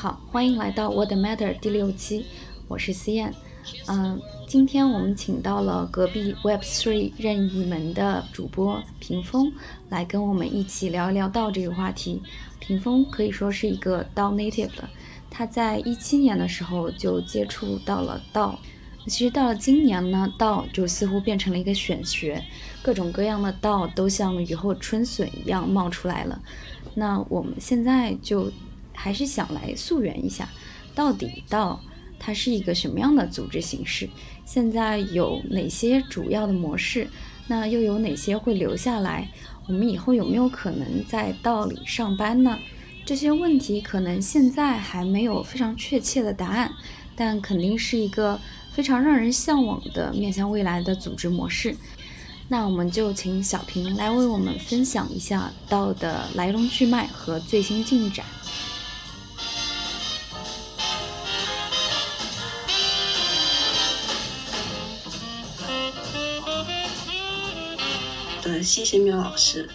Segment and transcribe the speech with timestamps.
[0.00, 2.24] 好，欢迎来到 What Matter 第六期，
[2.68, 3.34] 我是思燕。
[3.86, 4.18] 嗯，
[4.48, 9.52] 今天我们请到了隔壁 Web3 任意门的主播屏风
[9.90, 12.22] 来跟我们一起聊一聊道这个话题。
[12.60, 14.88] 屏风可以说是一个道 native 的，
[15.28, 18.58] 他在一七年的时候就接触到了道。
[19.06, 22.42] 其实到了今年呢，道就似乎变成了一个选学，
[22.82, 26.40] 各种各样的道都像雨后春笋一样冒出来了。
[26.94, 28.50] 那我们现在就
[29.00, 30.48] 还是想来溯源一下，
[30.94, 31.80] 到底道
[32.18, 34.08] 它是一个什么样的组织形式？
[34.44, 37.08] 现在有哪些主要的模式？
[37.48, 39.28] 那又有哪些会留下来？
[39.66, 42.58] 我们以后有没有可能在道里上班呢？
[43.06, 46.72] 这些问题可能现在还没有非常确切的答案，
[47.16, 48.38] 但肯定是一个。
[48.72, 51.76] 非常让人向往的面向未来的组织模式，
[52.46, 58.24] 那我们就请小平来为我们分享一下道的来龙去脉和最新进展。
[68.50, 69.68] 呃，谢谢苗老师。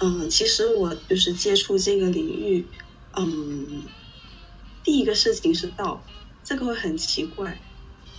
[0.00, 2.66] 嗯，其实我就是接触这个领域，
[3.14, 3.82] 嗯，
[4.82, 6.02] 第一个事情是道，
[6.42, 7.60] 这个会很奇怪。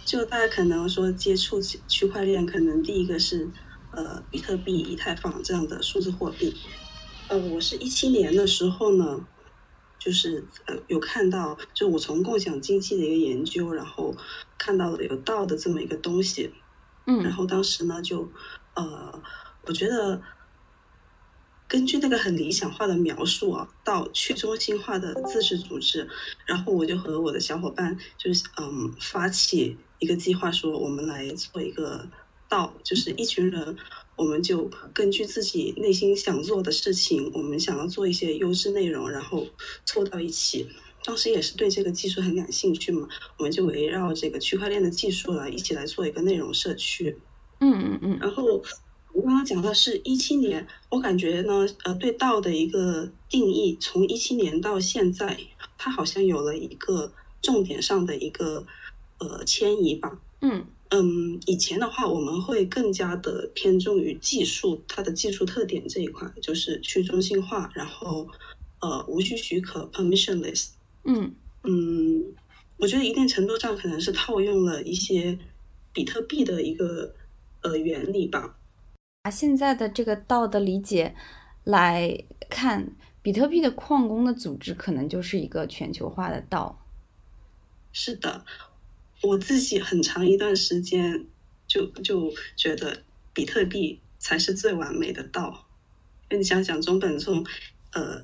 [0.06, 3.50] 就大家可能说接触区块链，可能第一个是
[3.94, 6.56] 呃比特币、以太坊这样的数字货币。
[7.28, 9.26] 呃，我是一七年的时候呢，
[9.98, 14.16] 就是呃有看到，就我从共享经济的一个研究，然后
[14.56, 16.54] 看到了有道的这么一个东西，
[17.08, 18.32] 嗯，然后当时呢就
[18.76, 19.20] 呃
[19.66, 20.22] 我觉得。
[21.68, 26.08] 根据那个很理想化的描述啊，到去中心化的自治组织，
[26.46, 32.08] 然后我就和我的小伙伴就是嗯发起一个计划，说我们来做一个
[32.48, 33.76] 道，就是一群人，
[34.16, 39.48] 我们就根据自己内心想做的事情，我们想要做一些优质内容，然后
[39.86, 40.70] 凑到一起。
[41.04, 47.18] 当时也是对这个技术很感兴趣嘛，我们就围绕这个区块链的技术来一起来做一个内容社区。
[47.60, 48.62] 嗯嗯嗯，然后。
[49.16, 55.40] 我刚刚讲的是一七年，我感觉呢，呃，对道的一个定义，从一七年到现在，
[55.78, 58.66] 它好像有了一个重点上的一个
[59.20, 60.20] 呃迁移吧。
[60.42, 68.28] 嗯嗯，以前的话，我们会更加的偏重于技术，它的技术特点这一块，就是去中心化，然后
[68.82, 70.72] 呃无需许可 （permissionless）。
[71.06, 71.34] 嗯
[71.64, 72.22] 嗯，
[72.76, 75.40] 我觉得一定程度上可能是套用了一些
[75.94, 77.16] 比特币的一个
[77.62, 78.58] 呃原理吧。
[79.26, 81.16] 拿现在的这个道的理解
[81.64, 82.92] 来看，
[83.24, 86.80] 比特币的矿工的组织可能就是一个全球化的道。
[87.92, 88.46] 是的，
[89.24, 91.26] 我自己很长一段时间
[91.66, 93.02] 就就觉得
[93.34, 95.66] 比特币才是最完美的道。
[96.30, 97.44] 你想想，中本聪，
[97.94, 98.24] 呃，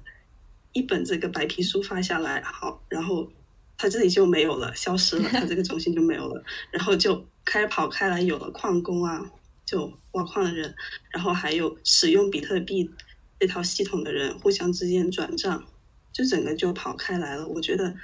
[0.74, 3.28] 一本这个白皮书发下来，好，然后
[3.76, 9.32] 他这里就没有了，消失了，他这个 中心就没有了，然后就开跑开来，有了矿工啊。
[9.72, 10.76] 就挖矿的人，
[11.12, 12.92] 然后还有使用比特币
[13.40, 15.64] 这套系统的人，互相之间转账，
[16.12, 17.48] 就整个就跑开来了。
[17.48, 17.96] 我觉得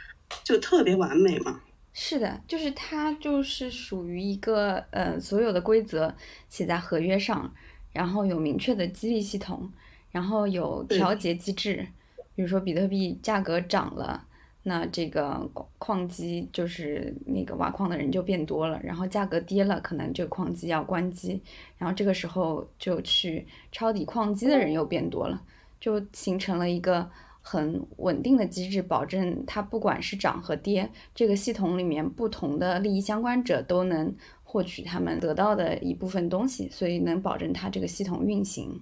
[0.46, 1.60] 就特别完美嘛。
[1.92, 6.16] 是的，就是它就是属于一个呃，所有的规则
[6.48, 7.54] 写在合约上，
[7.92, 9.70] 然后有明确的激励系统，
[10.12, 11.86] 然后有调节机制，
[12.34, 14.24] 比如说比特币价格涨了。
[14.70, 21.42] 那这个矿机就是那个挖矿的人就变多了，然后价格跌了，可能这个矿机要关机，
[21.78, 25.42] 然后这个时候就去抄底矿机的人又变多了，
[25.80, 27.10] 就形成了一个
[27.42, 34.14] 很稳定的机制，保证它不管是涨和跌，这个系统里面不同的利益相关者都能
[34.44, 38.82] 获取他们得到的一部分东西，所以能保证它这个系统运行。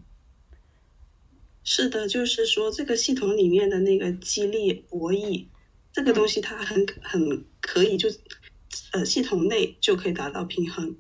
[1.64, 5.46] 是的，就是说这个系统里面的那个激励博弈。
[5.96, 8.10] 这个东西它很很可以就，
[8.92, 10.94] 呃，系统内就可以达到平衡。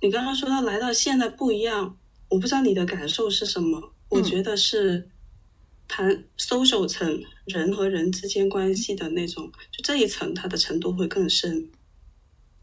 [0.00, 1.96] 你刚刚说到来到现在不一样，
[2.28, 3.94] 我不知道你的感受是什么。
[4.08, 5.08] 我觉得是
[5.86, 11.70] 谈 social 层人和人之间关系的那种，就这一层它的程度会更深。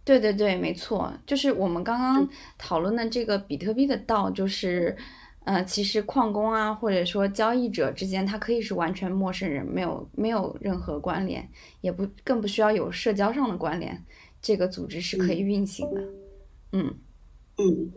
[0.03, 4.97] 对对对，没错，就是我们刚刚讨论的这个比特币的道，就是。
[5.45, 11.47] 呃，其实矿工啊，或者说交易者之间，他可以是完全陌生人，没有没有任何关联，
[11.81, 14.03] 也不更不需要有社交上的关联，
[14.41, 16.01] 这个组织是可以运行的。
[16.71, 16.95] 嗯
[17.57, 17.93] 嗯。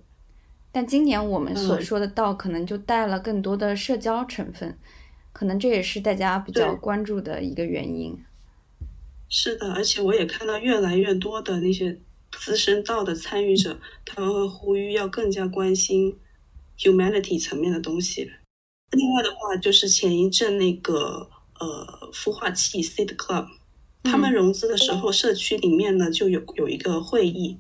[0.70, 4.78] 但今年我们所说的道，可能就带了更多的社交成分，
[5.32, 8.14] 可能这也是大家比较关注的一个原因。
[9.30, 11.98] 是的，而且我也看到越来越多的那些
[12.30, 16.18] 资深道的参与者，他们会呼吁要更加关心。
[16.78, 18.30] Humanity 层面的东西。
[18.92, 21.28] 另外的话，就是前一阵那个
[21.60, 23.46] 呃孵化器 Seed Club，
[24.04, 27.58] 他们融资的时候，社区里面呢就有有一个会议，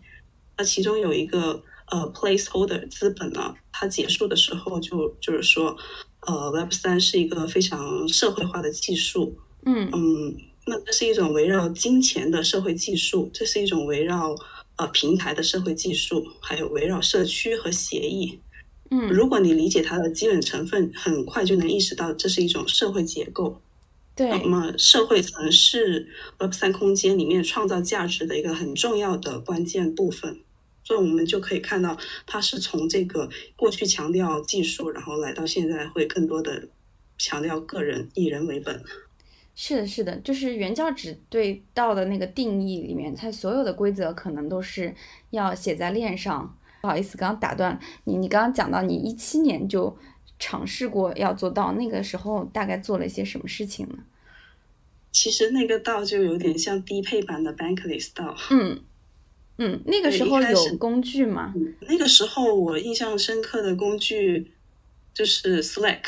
[0.56, 5.76] 那其中有一个呃 placeholder 资本呢，它结束的时候就就是说，
[6.20, 9.36] 呃 Web 三是一个非常社会化的技术，
[9.66, 10.36] 嗯嗯，
[10.66, 14.34] 那这是一种围绕金钱的社会技术，这是一种围绕
[14.76, 18.40] 呃平台的社会技术，还有围绕社区和协议。
[18.90, 23.60] 嗯如果你理解它的基本成分，很快就能意识到这是一种社会结构。
[24.14, 26.08] 对那么，社会层是
[26.40, 30.40] Web 三空间里面创造价值的一个很重要的关键部分。
[30.82, 31.96] 所以，我们就可以看到，
[32.26, 36.66] 它是从这个过去强调技术，然后来到现在会更多的
[37.18, 38.82] 强调个人，以人为本。
[39.54, 44.94] 是的，是的，就是原教旨对道的那个定义里面，它所有的规则可能都是
[45.30, 46.57] 要写在链上。
[46.80, 48.16] 不好意思，刚刚打断你。
[48.16, 49.96] 你刚刚讲到你一七年就
[50.38, 53.98] 尝试过要做到，那个时候大概做了一些什么事情呢？
[55.10, 58.36] 其实那个道就有点像低配版的 Bankless 道。
[58.50, 58.80] 嗯
[59.56, 61.52] 嗯，那个时候有工具吗？
[61.80, 64.52] 那个时候我印象深刻的工具
[65.12, 66.02] 就是 Slack。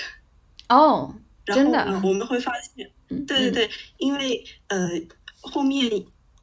[0.68, 2.88] 哦，真的，我们会发现，
[3.26, 4.88] 对对对，因为呃
[5.40, 5.90] 后面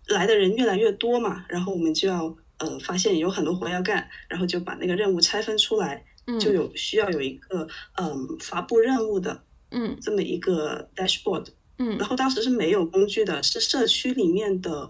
[0.07, 11.47] 来的人越来越多嘛，然后我们就要呃发现有很多活要干，然后就把那个任务拆分出来，嗯就有需要有一个嗯、发布任务的嗯这么一个 dashboard。
[11.79, 14.89] 嗯然后当时是没有工具的，是社区里面的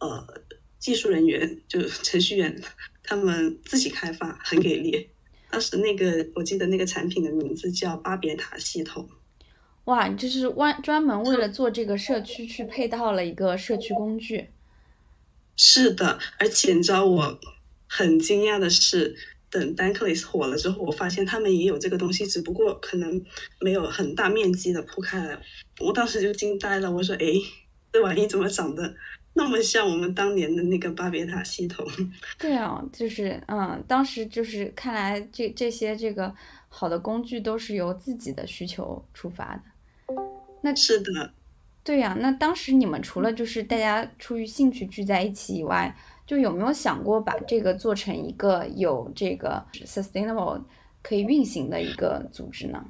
[0.00, 0.26] 呃
[0.78, 2.60] 技术人员，就是 程序员，
[3.02, 5.08] 他们自己开发，很给力。
[5.50, 9.08] 当时那个我记得那个产品的名字叫巴别塔系统。
[9.84, 14.50] 哇，你这是专专门为了做这个社区去配套了一个社区工具。
[15.56, 17.40] 是的，而且你知道我
[17.88, 19.16] 很惊讶的是，
[19.50, 23.24] 等 Dankless 火了之后，我发现他们也有这个东西，只不过可能
[23.60, 25.40] 没有很大面积的铺开来。
[25.80, 27.26] 我当时就惊呆了，我说：“哎，
[27.92, 28.94] 这玩意怎么长得
[29.34, 31.86] 那么像我们当年的那个巴别塔系统？”
[32.38, 36.34] 对啊，就是嗯，当时就是看来这这些这个
[36.68, 39.62] 好的工具都是由自己的需求出发的。
[40.62, 41.32] 那是的，
[41.86, 45.96] 对呀，那当时你们除了就是大家出于兴趣聚在一起以外，
[46.26, 50.60] 就有没有想过把这个做成一个有这个 sustainable
[51.00, 52.84] 可以运行的一个组织呢？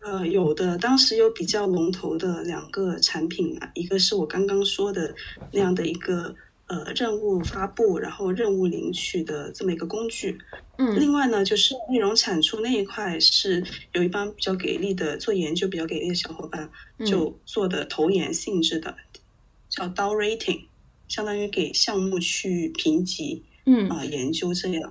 [0.00, 5.14] 呃，有的，当时有比较龙头的两个产品啊，一个是我刚刚说的
[5.52, 6.34] 那样的一个
[6.66, 10.36] 呃任务发布，然后任务领取的这么一个工具。
[10.82, 13.62] 嗯另外呢，就是内容产出那一块是
[13.92, 18.96] 有一帮比较给力的做研究比较给力的小伙伴，嗯就做的投研性质的，
[19.68, 20.62] 叫 DAO rating，
[21.06, 24.90] 相当于给项目去评级嗯啊、研究这样。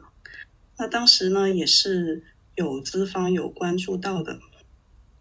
[0.78, 2.22] 那当时呢，也是
[2.56, 4.40] 有资方有关注到的，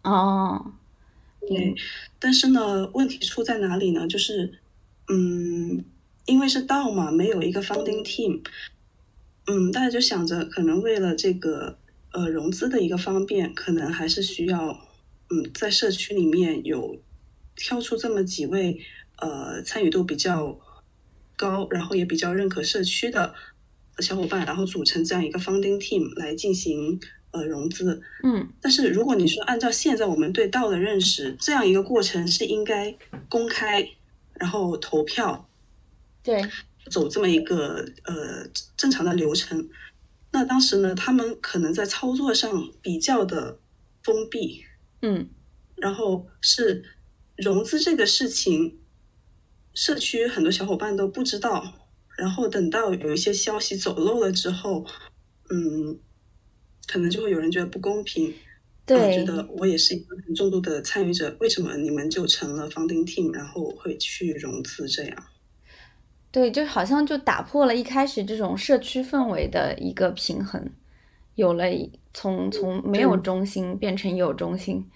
[0.03, 0.73] 哦，
[1.41, 1.75] 对，
[2.19, 4.07] 但是呢，问题出在哪里呢？
[4.07, 4.59] 就是，
[5.07, 5.83] 嗯，
[6.27, 8.41] 因为是道嘛，没有一个 founding team，
[9.51, 11.75] 嗯，大家就想着可能为了这个
[12.11, 14.67] 呃融资的一个方便，可能还是需要，
[15.31, 17.01] 嗯，在社区里面有
[17.55, 18.79] 挑出这么几位
[19.17, 20.59] 呃参与度比较
[21.35, 23.33] 高，然后也比较认可社区的
[23.97, 26.99] 小伙伴，然后组成这样一个 founding team 来进行
[27.31, 27.99] 呃融资。
[28.23, 32.95] 嗯但是如果你说按照现在我们对道的认识，这样一个过程是应该
[33.27, 33.89] 公开，
[34.35, 35.49] 然后投票，
[36.21, 36.39] 对，
[36.89, 39.69] 走这么一个呃正常的流程。
[40.31, 43.59] 那当时呢，他们可能在操作上比较的
[44.03, 44.63] 封闭，
[45.01, 45.29] 嗯
[45.75, 46.83] 然后是
[47.37, 48.79] 融资这个事情，
[49.73, 51.87] 社区很多小伙伴都不知道。
[52.17, 54.85] 然后等到有一些消息走漏了之后，
[55.49, 55.97] 嗯，
[56.85, 58.35] 可能就会有人觉得不公平，啊，
[58.85, 65.23] 对觉，得我也是一个很重度的参与者，为什么你们就成了 founding team，然后会去融资这样？
[66.31, 70.69] 对，就好像就打破了一开始这种社区氛围的一个平衡，
[71.35, 71.65] 有了
[72.13, 74.89] 从从没有中心变成有中心。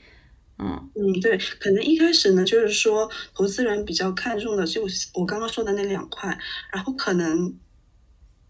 [0.60, 6.38] 嗯嗯，对，可能一开始呢，就是说投资人比较看重的就是我刚刚说的那两块，
[6.72, 7.58] 然后可能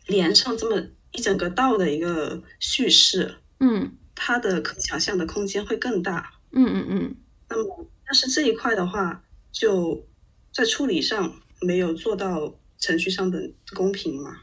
[0.08, 6.34] 连上这么一整个道的一个叙事，嗯它的可想象的空间会更大。
[6.52, 7.16] 嗯嗯嗯，
[7.50, 10.06] 那么，但是这一块的话，就
[10.52, 14.42] 在处理上没有做到程序上的公平嘛。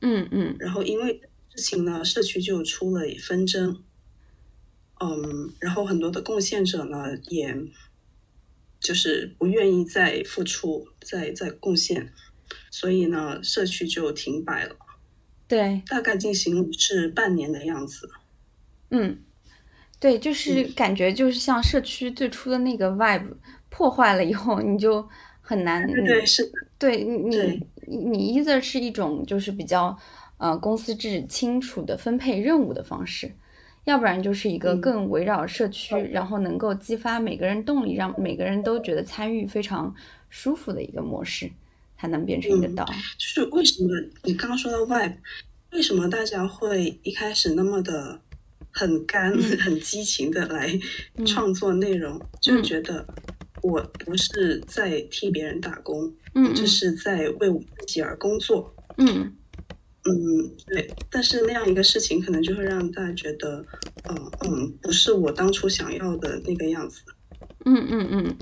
[0.00, 1.20] 嗯嗯然后因为
[1.54, 3.82] 事情呢，社区就出了纷争，
[5.00, 7.54] 嗯，然后很多的贡献者呢，也
[8.80, 12.10] 就是不愿意再付出、再再贡献，
[12.70, 14.76] 所以呢，社区就停摆了，
[15.46, 18.10] 对，大概进行是半年的样子。
[18.90, 19.18] 嗯，
[20.00, 23.34] 对，就是感觉就是像社区最初的那个 vibe
[23.68, 25.06] 破坏了以后，你就
[25.42, 25.86] 很难。
[25.86, 26.50] 对，是。
[26.76, 29.96] 对你，你你 either 是一种就是比较
[30.38, 33.32] 呃公司制清楚的分配任务的方式，
[33.84, 39.94] 要不然就是一个更围绕社区，然后能够激发每个人动力，让每个人都觉得参与非常
[40.28, 41.50] 舒服的一个模式，
[41.98, 42.84] 才能变成一个道。
[43.18, 43.90] 就是为什么
[44.22, 45.16] 你刚刚说到 vibe，
[45.72, 48.20] 为什么大家会一开始那么的
[48.70, 50.68] 很干、很激情的来
[51.26, 53.06] 创作内容，就觉得
[53.64, 56.12] 我不是在替别人打工。
[56.34, 58.74] 嗯，这是在为我自己而工作。
[58.98, 59.32] 嗯
[60.04, 60.12] 嗯，
[60.66, 60.90] 对。
[61.10, 63.64] 但是那样一个事情，可能就会让大家觉得，
[64.10, 67.00] 嗯嗯，不是我当初想要的那个样子。
[67.64, 68.36] 嗯嗯嗯，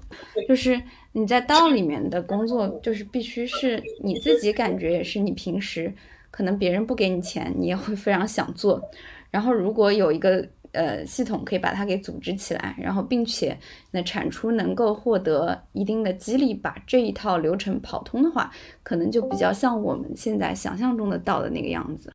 [0.49, 5.95] 就是你在道里面的工作，就是必须是你自己感觉也是你平时
[6.33, 8.83] 可能别人不给你钱，你也会非常想做。
[9.31, 10.49] 然后如果有一个。
[10.73, 13.59] 呃，系统可以把它给组织起来，然后并且
[13.91, 18.51] 那产出能够获得一定的激励，把这一套流程跑通的话，
[18.83, 22.11] 可能就比较像我们现在想象中的道的那个样子。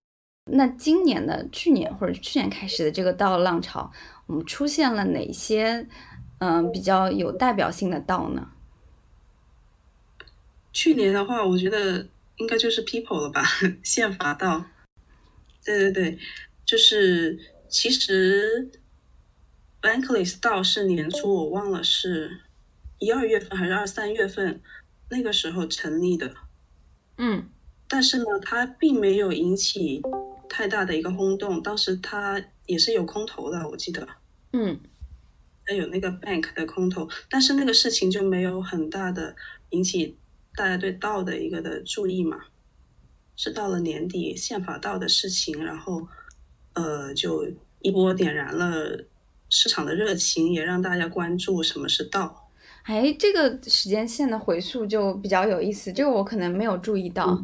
[0.49, 3.91] 那今年的去年或者去年开始的这个道浪潮，
[4.25, 5.87] 我们出现了哪些
[6.39, 8.49] 嗯比较有代表性的道呢？
[10.73, 13.43] 去年的话，我觉得应该就是 People 了吧，
[13.83, 14.65] 宪法道。
[15.63, 16.17] 对对对，
[16.65, 17.37] 就是。
[17.69, 18.71] 其实
[19.81, 22.41] ，Bankless 道是年初，我忘了是
[22.97, 24.61] 一二月份还是二三月份，
[25.09, 26.33] 那个时候成立的。
[27.17, 27.49] 嗯，
[27.87, 30.01] 但是呢，它并没有引起
[30.47, 31.61] 太大的一个轰动。
[31.61, 34.07] 当时它也是有空投的，我记得。
[34.53, 34.79] 嗯，
[35.65, 39.35] 还有那个 Bank 的空投，但是那个事情就没有很大的
[39.71, 40.15] 引起
[40.55, 42.45] 大家对道的一个的注意嘛。
[43.35, 46.07] 是到了年底宪法道的事情，然后。
[46.77, 47.45] 呃，就
[47.81, 49.03] 一波点燃了
[49.49, 52.49] 市场的热情，也让大家关注什么是道。
[52.83, 57.43] 哎，这个时间线的回溯就比较有意思，这个我可能没有注意到。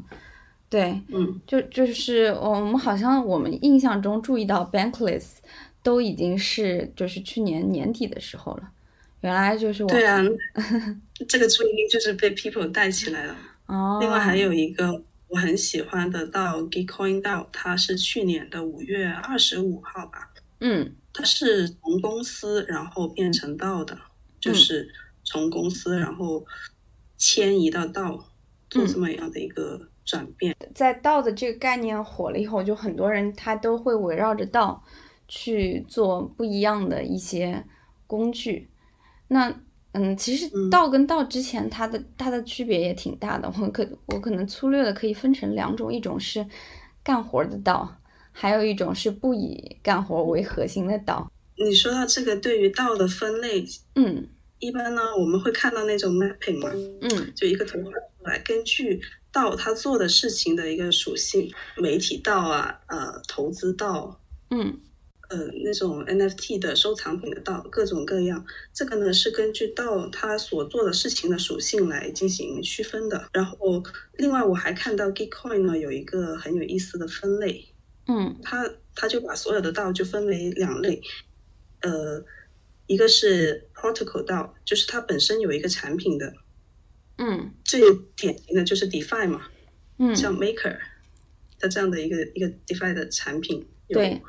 [0.70, 5.24] 对，嗯，就就是我们好像我们印象中注意到 Bankless
[5.82, 8.70] 都已经是就是去年年底的时候了，
[9.22, 9.90] 原来就是我。
[9.90, 10.22] 对啊，
[11.28, 13.36] 这个注意力就是被 People 带起来了。
[13.66, 13.98] 哦。
[14.00, 15.02] 另外还有一个。
[15.34, 20.32] 我很喜欢的到 Gitcoin 到，它是去年的五月二十五号吧。
[20.60, 23.98] 嗯，它是从公司然后变成道的，
[24.40, 24.88] 就是
[25.24, 26.46] 从公司然后
[27.18, 28.28] 迁移到道，
[28.70, 30.56] 做这么样的一个转变。
[30.76, 34.86] 在道的这个概念火了以后，就很多人他都会围绕着道
[35.28, 37.66] 去做不一样的一些
[38.06, 38.70] 工具。
[39.30, 39.64] 那。
[39.94, 46.46] 嗯，其实道跟道之前它的它的区别也挺大的，我可我可能粗略的可以分成两种，一种是
[47.04, 47.96] 干活的道，
[48.32, 51.32] 还有一种是不以干活为核心的道。
[51.56, 56.72] 你说到这个对于道的分类，嗯，一般呢我们会看到那种 mapping 嘛，
[57.02, 59.00] 嗯，就一个图画出来，根据
[59.32, 64.20] 道他做的事情的一个属性，媒体道啊，呃，投资道，
[64.50, 64.80] 嗯。
[65.34, 73.28] 呃，那种 NFT 的收藏品的道各种各样，这个呢是根据道它所做的事情的属性来进行区分的。
[73.34, 73.84] 然后，
[74.18, 77.66] 另外我还看到 Gitcoin 呢有一个很有意思的分类，
[78.06, 81.02] 嗯，他他就把所有的道就分为两类，
[81.82, 82.24] 呃，
[82.86, 86.32] 一个是 Protocol 道，就是它本身有一个产品的，
[87.18, 87.82] 嗯，最
[88.16, 89.48] 典型的就是 DeFi 嘛，
[89.98, 90.78] 嗯，像 Maker
[91.60, 94.22] 它这样的一个一个 DeFi 的产品，对。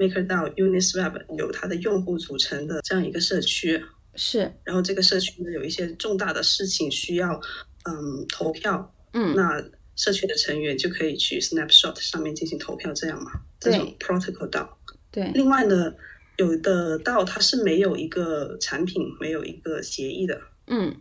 [0.00, 4.50] MakerDAO、Uniswap 有它的用户组成的这样一个社区，是。
[4.64, 7.38] 然后这个社区呢有一些重大的事情需要，
[7.84, 9.62] 嗯，投票，嗯，那
[9.94, 13.30] 社区的成员就可以去 Snapshot 上面进行投票，这样嘛？
[13.60, 14.78] 这种 Protocol 道。
[15.10, 15.30] 对。
[15.34, 15.92] 另外呢，
[16.38, 20.96] 有的道它是没有一个产品，没有一个协议的，嗯。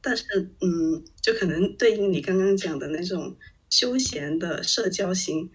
[0.00, 0.24] 但是，
[0.60, 3.36] 嗯，就可能对应你刚刚讲的那种
[3.68, 5.50] 休闲的社交型。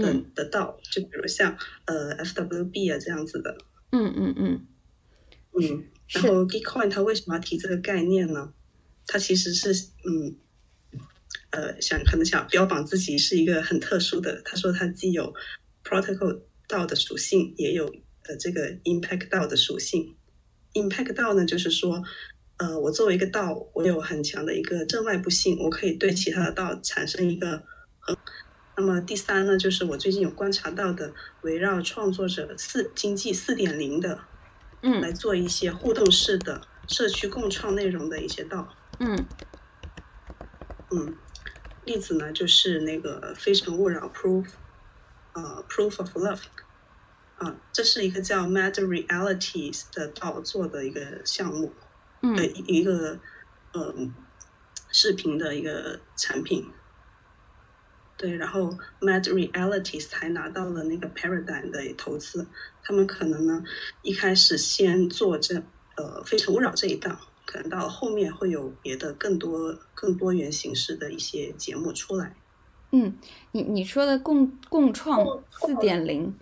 [0.00, 3.56] 的的道，就比如像呃 FWB 啊这样子的，
[3.92, 4.66] 嗯嗯嗯
[5.52, 8.52] 嗯，然后 Bitcoin 它为什么要提这个概念呢？
[9.06, 9.72] 它其实是
[10.04, 10.36] 嗯
[11.50, 15.34] 呃想可能想标榜自己是一个很特殊的，他说他既有
[15.84, 17.86] Protocol 道的属性，也有
[18.24, 20.16] 呃这个 Impact 道的属性。
[20.72, 22.02] Impact 道呢，就是说
[22.56, 27.62] 呃我作为一个道，我有很强的一个正外部性，我可以对其他的道产生一个
[28.00, 28.16] 很。
[28.76, 31.12] 那么第三呢，就是我最近有观察到的，
[31.42, 34.18] 围绕创作者四经济四点零的，
[34.82, 39.24] 嗯，来做一些互动式的社区共创内容的一些道，嗯，
[40.90, 41.16] 嗯，
[41.84, 44.46] 例子呢就是那个非诚勿扰 Proof，
[45.34, 46.42] 呃，Proof of Love，
[47.38, 51.72] 啊，这是一个叫 Mad Realities 的道做的一个项目，
[52.20, 53.20] 的一个
[53.72, 53.94] 呃
[54.90, 56.68] 视频的一个产品。
[58.16, 62.46] 对，然后 Mad Realities 才拿到了那个 Paradigm 的投资，
[62.82, 63.64] 他们可能呢
[64.02, 65.60] 一开始先做这
[65.96, 72.36] 呃非诚勿扰这一档，可能到后面会有别的更多更多元形式的一些节目出来。
[72.92, 73.18] 嗯，
[73.50, 76.32] 你你说的共共创四点零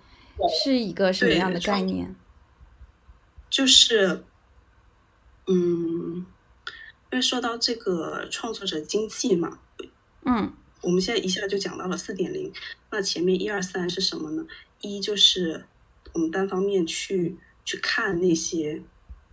[0.62, 2.14] 是一个什么样的概念？
[3.48, 4.24] 就是，
[5.46, 6.26] 嗯，
[7.10, 9.58] 因为说到这个创作者经济嘛，
[10.26, 10.52] 嗯。
[10.82, 12.52] 我们现在一下就讲到了四点零，
[12.90, 14.44] 那前面一二三是什么呢？
[14.80, 15.64] 一就是
[16.12, 18.82] 我们单方面去去看那些，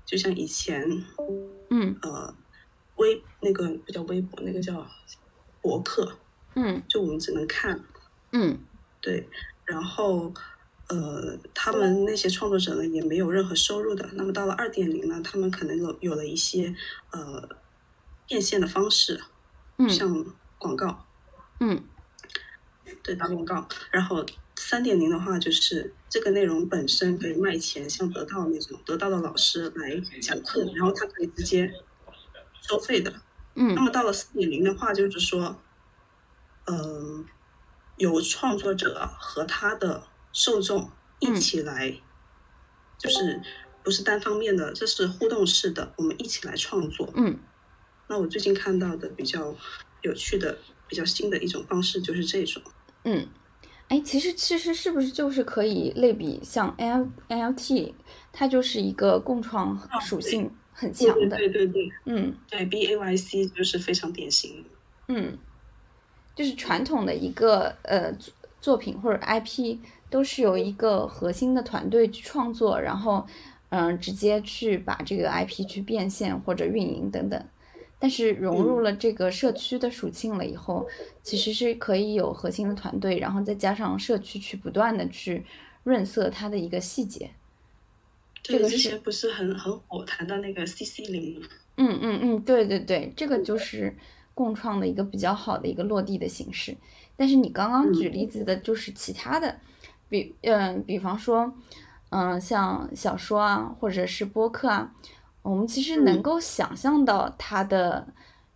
[0.05, 1.03] 就像以前，
[1.71, 2.35] 嗯，呃，
[2.97, 4.87] 微那个不叫微博，那个叫
[5.59, 6.19] 博客，
[6.53, 7.83] 嗯，就我们只能看，
[8.31, 8.59] 嗯，
[9.01, 9.27] 对，
[9.65, 10.31] 然后
[10.89, 14.07] 呃，他们那些创作者呢也没有任何收入的。
[14.13, 16.75] 那么到了二点零呢，他们可能有有了一些
[17.11, 17.49] 呃
[18.27, 19.19] 变现的方式，
[19.77, 20.25] 嗯，像
[20.59, 21.07] 广告。
[21.59, 21.83] 嗯，
[23.03, 23.67] 对，打广告。
[23.91, 24.25] 然后
[24.55, 31.71] 三点零的话，就是这个内容本身可以卖钱，像得到那种得到的老师来讲课，然后他可以直接
[32.61, 33.13] 收费的。
[33.55, 33.75] 嗯。
[33.75, 35.61] 那么到了四点零的话，就是说，
[36.65, 37.25] 嗯，
[37.97, 40.89] 有创作者和他的受众
[41.19, 41.99] 一起来，
[42.97, 43.41] 就是
[43.83, 47.11] 不是单方面的，这是互动式的，我们一起来创作。
[47.15, 47.37] 嗯。
[48.07, 49.55] 那我最近看到的比较
[50.01, 50.57] 有趣的。
[50.89, 52.61] 比较新的一种方式就是这种，
[53.03, 53.27] 嗯，
[53.89, 57.93] 哎，其实其实是不是就是可以类比像 L L T，
[58.33, 64.63] 它就是一个共创属性很强的，对对对，嗯，对 B A Y C 就是非常典型。
[64.63, 64.69] 的，
[65.09, 65.37] 嗯，
[66.35, 68.11] 就是传统的一个呃
[68.59, 73.27] 作品或者 I P 都是由一个核心的团队去创作，然后
[73.69, 77.45] 嗯直接去把这个 I P 去变现或者运营等等。
[77.99, 80.87] 但是融入了这个社区的属性了以后，
[81.21, 85.45] 其实是可以有核心的团队，然后再加上社区去不断的去
[85.83, 87.31] 润色它的一个细节。
[88.41, 91.47] 这个之前不是很很火谈到那个 CC 零吗。
[91.75, 93.93] 嗯嗯嗯，对对对，这个就是
[94.33, 96.77] 共创的一个比较好的一个落地的形式。
[97.17, 99.59] 但是你刚刚举例子的就是其他的，
[100.07, 101.53] 比嗯，比方说，
[102.11, 104.95] 嗯，像小说啊，或者是播客啊。
[105.41, 108.07] 我们其实能够想象到它的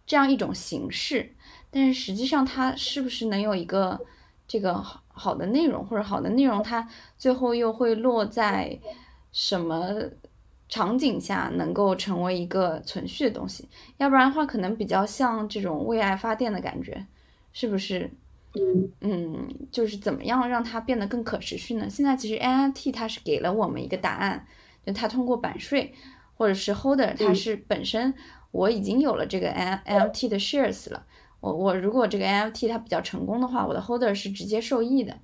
[0.06, 1.34] 这样一种形式，
[1.72, 4.00] 但是实际上它是不是能有一个
[4.48, 8.80] 这个好好的内容，或者好的内容它最后又会落在
[9.32, 9.96] 什么
[10.68, 13.68] 场景下能够成为一个存续的东西？
[13.98, 17.06] 要不然的话，可能比较像这种为爱发电的感觉，
[17.54, 18.12] 是不是？
[19.02, 21.90] 嗯，就是怎么样让它变得更可持续呢？
[21.90, 24.46] 现在其实 NFT 它是给了我们一个答案，
[24.86, 25.94] 就它通过版税。
[26.36, 28.14] 或者是 holder，它是本身
[28.52, 31.06] 我已经有了这个 NFT 的 shares 了。
[31.40, 35.18] 我我如果这个 N F T 它比较成功的话，我的 holder 是直接受益的。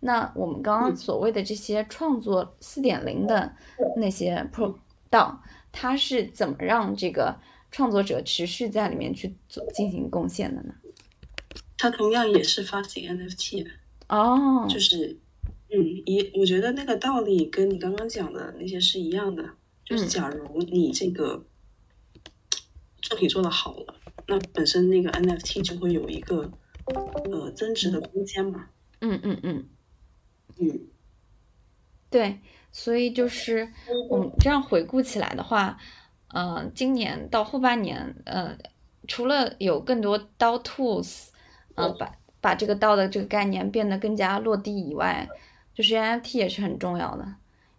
[0.00, 3.54] 那我们刚刚所谓的这些创作四点零的
[3.96, 4.74] 那些 pro
[5.10, 7.36] 道，它是怎么让这个
[7.70, 10.74] 创作者持续在里面去做进行贡献的呢？
[11.76, 13.66] 它同样也是发行 N F T
[14.08, 15.18] 哦，就是
[15.70, 15.76] 嗯，
[16.06, 19.44] 一我觉得那个道理跟你刚刚讲的那些是一样的。
[19.86, 21.46] 就是假如你这个
[23.00, 23.94] 作品做的好了，
[24.26, 26.50] 那本身那个 NFT 就会有一个
[27.30, 28.68] 呃增值的空间嘛。
[29.00, 29.68] 嗯嗯嗯
[30.58, 30.80] 嗯，
[32.10, 32.40] 对，
[32.72, 33.72] 所以就是
[34.10, 35.78] 我们这样回顾起来的话，
[36.28, 38.58] 呃，今年到后半年，呃，
[39.06, 41.28] 除了有更多刀 tools，
[41.76, 45.28] 呃，把把这个刀的这个概念变得更加落地以外，
[45.74, 47.34] 就是 NFT 也是很重要的。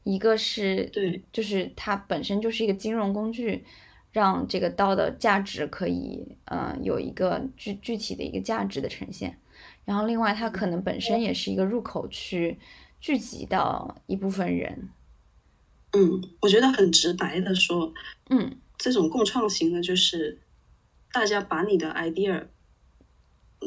[0.08, 3.66] 一个是对，就是它本身就是一个金融工具，
[4.14, 9.38] 让这个道的价值可以，嗯，有一个具具体的一个价值的呈现。
[9.84, 12.58] 然后另外，它可能本身也是一个入口，去
[13.02, 14.90] 聚集到一部分人。
[15.92, 17.94] 嗯，我觉得很直白的说，
[18.30, 20.40] 嗯，这种共创型的，就是
[21.12, 22.46] 大家把你的 idea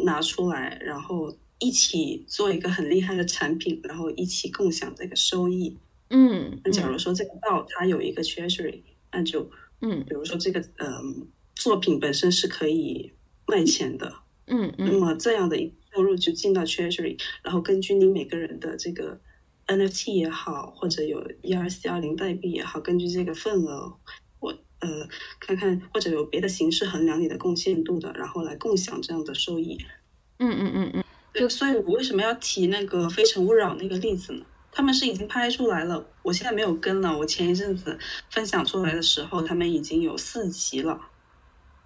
[0.07, 5.76] 拿出来，然后一起做一个很厉害的产品，然后一起共享这个收益。
[6.11, 9.49] 嗯，那假如说这个道它有一个 treasury，那就
[9.81, 13.12] 嗯，比如说这个嗯作品本身是可以
[13.46, 14.12] 卖钱的，
[14.46, 15.57] 嗯嗯，那么这样的
[15.94, 19.20] 收入就进到 treasury，然后根据你每个人的这个
[19.66, 23.92] NFT 也好，或者有 ERC 二零代币也好，根据这个份额，
[24.40, 29.79] 我呃看看或者有别的形式衡量你的贡献度的，然后来共享这样的收益。
[30.38, 34.44] 嗯嗯嗯嗯，对，所以我为什么要提那个非诚勿扰那个例子呢？
[34.72, 37.18] 他们是已经拍出来了，我现在没有跟了。
[37.18, 37.98] 我前一阵子
[38.30, 41.00] 分享出来的时候，他们已经有四集了。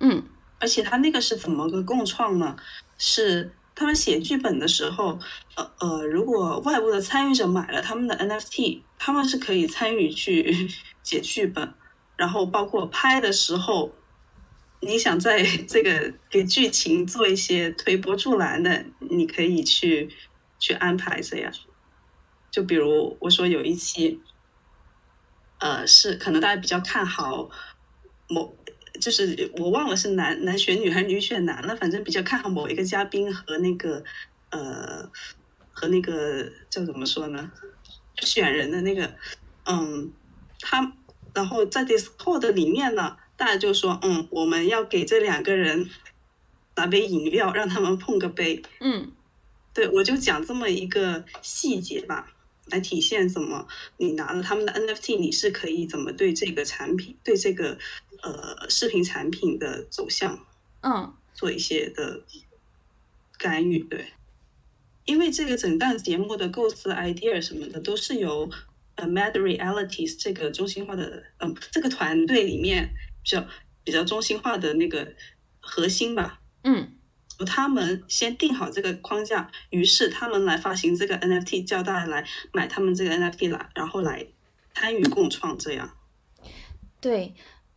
[0.01, 0.23] 嗯，
[0.59, 2.57] 而且他那个是怎么个共创呢？
[2.99, 5.19] 是他们写剧本的时候，
[5.57, 10.69] 呃呃，如果外部的参与者买了他们的 NFT，他们是可以参与去
[11.03, 11.75] 写剧本，
[12.17, 13.93] 然后包括拍的时候，
[14.81, 20.09] 你想在这个给剧情做一些推波助澜的，你可以去
[20.59, 21.53] 去安排这样。
[22.55, 24.21] 就比如我说有一期，
[25.59, 27.51] 呃，是可能大家比较看好
[28.29, 28.55] 某，
[29.01, 34.05] 就是我忘了是男男选女还是女选男了，反正比较看好某一个嘉宾和那个
[34.51, 35.11] 呃
[35.73, 37.51] 和那个叫怎么说呢，
[38.19, 39.13] 选人的那个，
[39.65, 40.13] 嗯，
[40.61, 40.93] 他
[41.35, 45.91] 然后在 Discord 里面呢，大家就说，嗯，我们要给这两个人
[46.77, 49.11] 拿杯饮料，让他们碰个杯，嗯，
[49.73, 52.31] 对我就讲这么一个细节吧。
[52.67, 57.79] 来体现怎么你拿了他们的 NFT，你是可以怎么对这个产品、对这个
[58.23, 60.47] 呃视频产品的走向，
[60.81, 62.23] 嗯，做一些的
[63.37, 64.07] 干预，对。
[65.05, 68.51] 因为这个整档节目的构思 idea 什么的，都是由
[68.95, 72.89] 呃 Mad Realities 这个中心化的嗯这个团队里面
[73.23, 73.47] 比较
[73.85, 75.15] 比较中心化的那个
[75.61, 76.93] 核心吧，嗯。
[77.47, 84.27] 他们先定好这个框架，于是他们来发行这个 NFT，叫大家来买他们这个 NFT 来，然后来
[84.75, 85.91] 参与共创这样。
[87.01, 87.35] 对，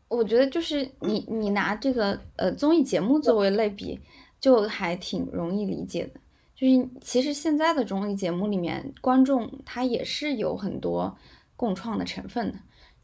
[0.07, 3.99] 我觉得就是你你拿这个呃综艺节目作为类比，
[4.39, 6.19] 就还挺容易理解的。
[6.55, 11.17] 就是其实现在的综艺节目里面，观众他也是有很多
[11.55, 12.57] 共创的成分的。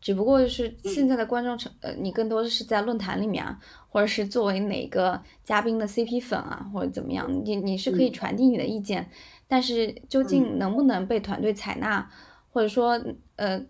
[0.03, 9.09] 只不过就是现在的观众成呃，你更多的是在论坛里面啊，或者是作为哪个嘉宾的 CP 粉啊，或者怎么样，你你是可以传递你的意见，
[9.47, 12.11] 但是究竟能不能被团队采纳，
[12.51, 13.01] 或者说
[13.37, 13.63] 呃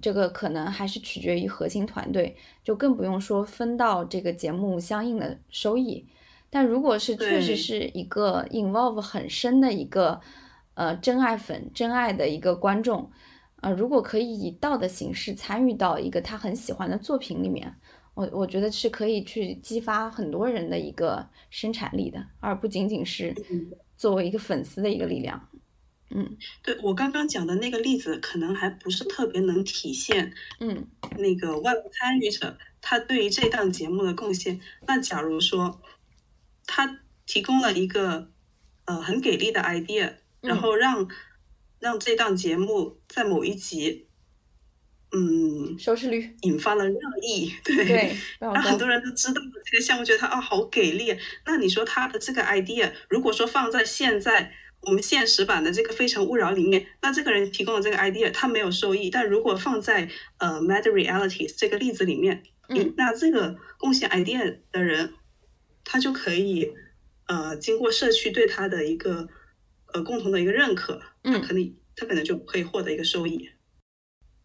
[0.00, 6.06] 这个可能还是取决于核心团队，就更不用说分到这个节目相应的收益。
[6.50, 10.20] 但如果是确实是一个 involve 很深的一个
[10.74, 13.10] 呃真爱粉、真爱的一个观众。
[13.60, 17.74] 啊，如果可以以道的形式参与到一个他很喜欢的作品里面，
[18.14, 23.34] 我我觉得是可以去激发很多人的一个生产力的，而不仅仅是
[23.98, 25.48] 作为一个粉丝的一个力量。
[26.08, 30.86] 嗯，对我刚刚讲的那个例子，可能还不是特别能体现，嗯，
[31.18, 34.58] 那个外部参与者他对于这档节目的贡献。
[34.86, 35.82] 那假如说
[36.66, 38.30] 他提供了一个
[38.86, 41.06] 呃很给力的 idea，然后让。
[41.80, 44.06] 让这档节目在某一集，
[45.12, 51.16] 嗯，收视率引发了热议，对，让很多人都知道了这个项目，觉得它啊好给力。
[51.46, 59.08] 那你说他的这个 idea，如果说放在现在我们现实版的这个《非诚勿扰》里面，那这个人提供的这个 idea，他没有收益。
[59.08, 65.14] 但如果放在呃《Mad Realities》这个例子里面，嗯，那这个贡献 idea 的人，
[65.82, 66.74] 他就可以
[67.26, 69.28] 呃经过社区对他的一个。
[69.92, 73.50] 呃，共同的一个认可，他可能他可能就可以获得一个收益，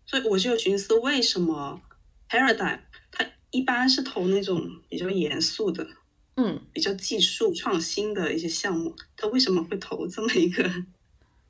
[0.05, 1.81] 所以我就寻思，为什么
[2.29, 2.79] Paradigm
[3.11, 5.87] 它一般是投那种比较严肃的，
[6.35, 10.69] 嗯，比较技术创新的一些项目，它为什么会投这么一个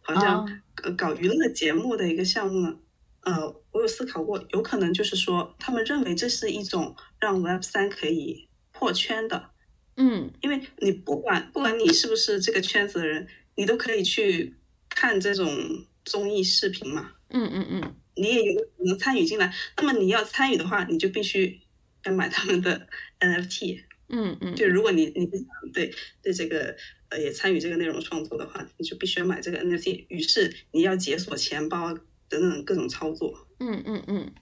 [0.01, 0.61] 好像
[0.97, 2.77] 搞娱乐节目的一个项目呢？
[3.21, 9.49] 呃，我有思考过，有可能就是说，他们认为这是一种让 Web 三可以破圈的，
[9.95, 13.27] 嗯，因为你不管不管你是不是这个圈子的人。
[13.55, 14.55] 你都可以去
[14.89, 17.11] 看这种综艺视频嘛？
[17.29, 19.53] 嗯嗯嗯，你也有能参与进来。
[19.77, 21.59] 那么你要参与的话，你就必须
[22.03, 22.87] 要买他们的
[23.19, 23.83] NFT。
[24.07, 25.91] 嗯嗯，就如果你你想对
[26.21, 26.75] 对这个
[27.09, 30.05] 呃也参与这个内容创作的话，你就必须要买这个 NFT。
[30.09, 31.91] 于是你要解锁钱包
[32.29, 33.47] 等等各种操作。
[33.59, 34.33] 嗯嗯嗯，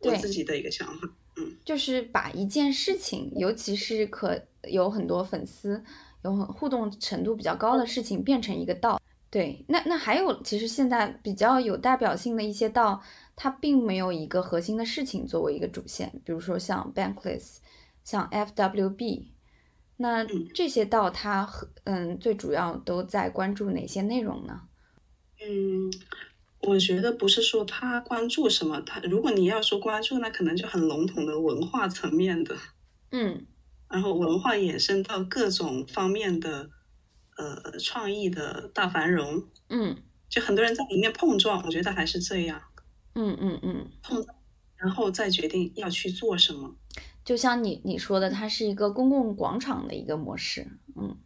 [0.00, 1.08] 我自己的一个想法。
[1.36, 5.82] 嗯，就是把一件事情，尤其是可有很多粉丝。
[6.26, 13.00] 有互动程度比较高的事情变成一个道，对，那那还有其实现在比较有代表性的一些道，
[13.34, 17.58] 它并没有一个核心的事情作为一个主线，比如说像 Bankless，
[18.04, 19.26] 像 FWB，
[19.96, 24.62] 那这些道它和嗯最主要都在关注哪些内容呢？
[25.40, 25.92] 嗯，
[26.62, 32.56] 我觉得不是说他关注什么，他如果你要说关注，那可能就很笼统的文化层面的，
[33.10, 33.46] 嗯。
[33.88, 36.70] 然后文化衍生到各种方面的，
[37.36, 39.96] 呃，创意的大繁荣，嗯，
[40.28, 42.60] 就很多人在里面碰撞，我觉得还是这样，
[43.14, 44.36] 嗯嗯嗯，碰撞，
[44.76, 46.76] 然后再决定要去做什么。
[47.24, 51.16] 就像你你说的，它是一个公共广场的一个模式，嗯，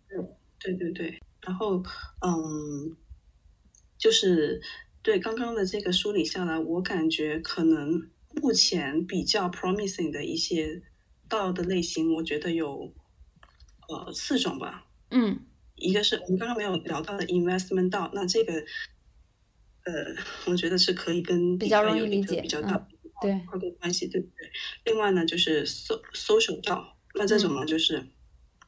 [0.59, 1.83] 对对对，然后
[2.21, 2.97] 嗯，
[3.99, 4.61] 就是
[5.03, 8.09] 对刚刚的这个梳理下来，我感觉可能
[8.43, 10.83] 目前比较 promising 的一些
[11.31, 12.93] 道的类型，我觉得有
[13.89, 14.87] 呃四种吧。
[15.11, 18.53] 嗯一个是我们刚刚没有聊到的 investment 道，那这个
[19.85, 20.15] 呃，
[20.47, 22.75] 我觉得是可以跟比较有一容易理解比较大
[23.23, 24.51] 嗯对关系，对不对？
[24.85, 28.05] 另外呢，就是 so social 道，那这种呢，就是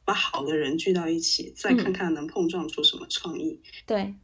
[0.05, 3.61] 把好的人聚到一起，再看嗯看能碰撞出什么创意。
[3.85, 4.15] 对，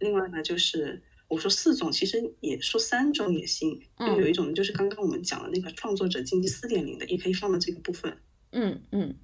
[0.00, 3.80] 另外呢，就是我说四种，其实也说三种也行。
[3.98, 8.18] 就嗯有一种就是刚刚我们讲的那个创作者经济四点零的，也可以放到这个部分。
[8.50, 9.16] 嗯嗯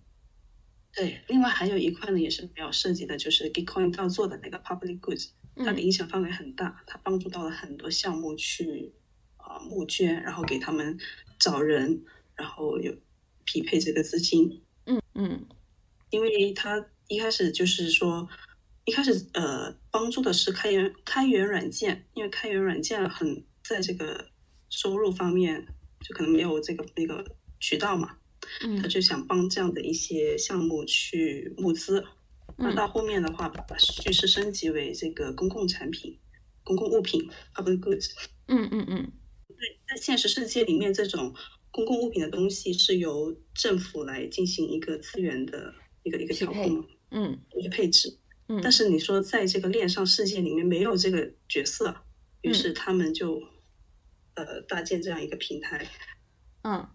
[0.95, 8.91] 对，另外还有一块呢，也是比较涉及的，就是 Gitcoin 要做的那个 public goods，它的嗯影响范围很大，它帮助到了很多项目去
[9.37, 10.99] 啊、募捐，然后给他们
[11.39, 12.03] 找人，
[12.35, 12.97] 然后有
[13.45, 14.63] 匹配这个资金。
[14.87, 15.47] 嗯嗯
[16.09, 18.27] 因为它一开始就是说，
[18.89, 24.31] 一开始呃帮助的是开源开源软件，因为开源软件很在这个
[24.71, 25.67] 收入方面
[26.01, 27.23] 就可能没有这个那个
[27.61, 32.03] 渠道嘛，他嗯就想帮这样的一些项目去募资。
[32.57, 36.19] 那嗯到后面的话，把叙事升级为这个公共产品、
[36.65, 38.13] 公共物品 （public goods）。
[38.47, 39.13] 嗯嗯嗯
[39.87, 41.35] 在现实世界里面，这种
[41.71, 45.75] 公共物品的东西是由政府来进行一个资源的
[46.05, 48.17] 一个一个调控嘛，嗯一个配置。
[48.49, 51.95] 嗯，但是你说在这个恋上世界里面没有这个角色，
[52.43, 53.41] 于是他们就
[54.35, 55.87] 呃搭建这样一个平台。
[56.63, 56.89] 嗯，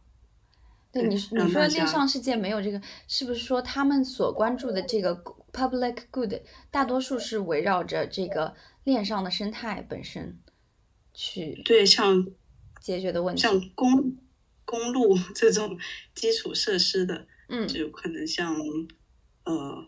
[0.92, 5.16] 对对你你说让大家链上世界没有这个，是不是说他们所关注的这个
[5.52, 6.34] public good
[6.72, 10.40] 大多数是围绕着这个恋上的生态本身
[11.14, 12.26] 去对，像
[12.82, 13.42] 解决的问题？
[13.42, 14.18] 像公
[14.66, 15.78] 公路 这种
[16.16, 18.56] 基础设施的，嗯就可能像
[19.46, 19.88] 呃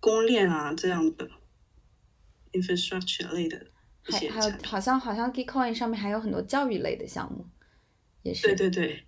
[0.00, 1.30] 公链啊这样的
[2.52, 3.66] infrastructure 类的
[4.08, 4.54] 一些还还有。
[4.64, 7.46] 好像好像 Gitcoin 上面还有很多教育类的项目，
[8.22, 9.04] 也是对对对，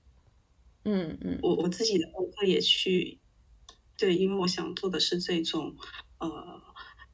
[0.85, 3.18] 嗯嗯我我自己的博客也去，
[3.96, 5.74] 对，因为我想做的是这种
[6.18, 6.62] 呃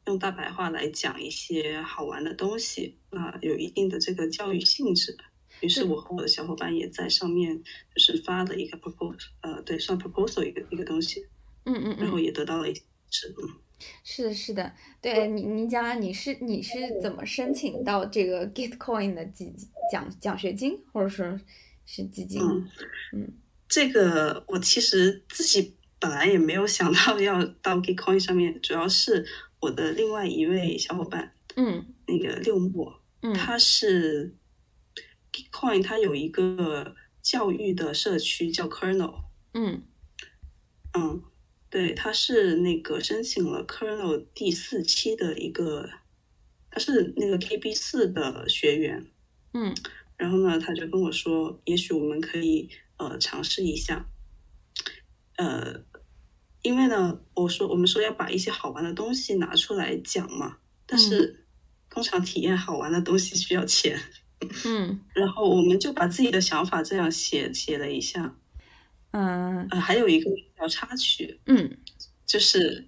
[0.07, 5.17] 用大白话来讲一些好玩的东西，那有一定的这个教育性质。
[5.61, 11.27] 于是我和我的小伙伴也在上面就是发了一个 proposal，呃，对，算 proposal 一个一个东西，
[11.65, 13.35] 嗯嗯嗯，然后也得到了一些支持。
[13.79, 19.55] 嗯是的是的，对你你讲讲你是你是怎么申请到这个 Gitcoin 的基
[19.91, 21.39] 奖奖学金，或者说
[21.87, 22.43] 是基金？
[22.43, 22.69] 嗯
[23.13, 23.33] 嗯。
[23.69, 29.25] 这个我其实自己本来也没有想到要到 Gitcoin 上面，主要是
[29.61, 31.87] 我的另外一位小伙伴，嗯。
[32.07, 33.33] 那个六木，嗯。
[33.33, 34.35] 他是
[35.33, 39.23] Gitcoin，它有一个教育的社区叫 Kernel，
[39.55, 39.83] 嗯。
[40.95, 41.23] 嗯，
[41.71, 45.91] 对，他是那个申请了 Kernel 第四期的一个，
[46.71, 49.07] 他是那个 KB 四的学员，
[49.53, 49.75] 嗯
[50.17, 54.07] 然后呢，他就跟我说，也许我们可以呃尝试一下，
[55.37, 55.85] 呃，
[56.63, 61.47] 因为呢，我说我们说要把一些好玩的东西拿出来讲嘛，但是
[61.91, 64.01] 通常体验好玩的东西需要钱，
[64.65, 65.01] 嗯。
[65.15, 68.37] 然后我们就把自己的想法这样写写了一下，
[69.13, 69.67] 嗯。
[69.71, 71.79] 呃，还有一个小插曲，嗯。
[72.27, 72.87] 就是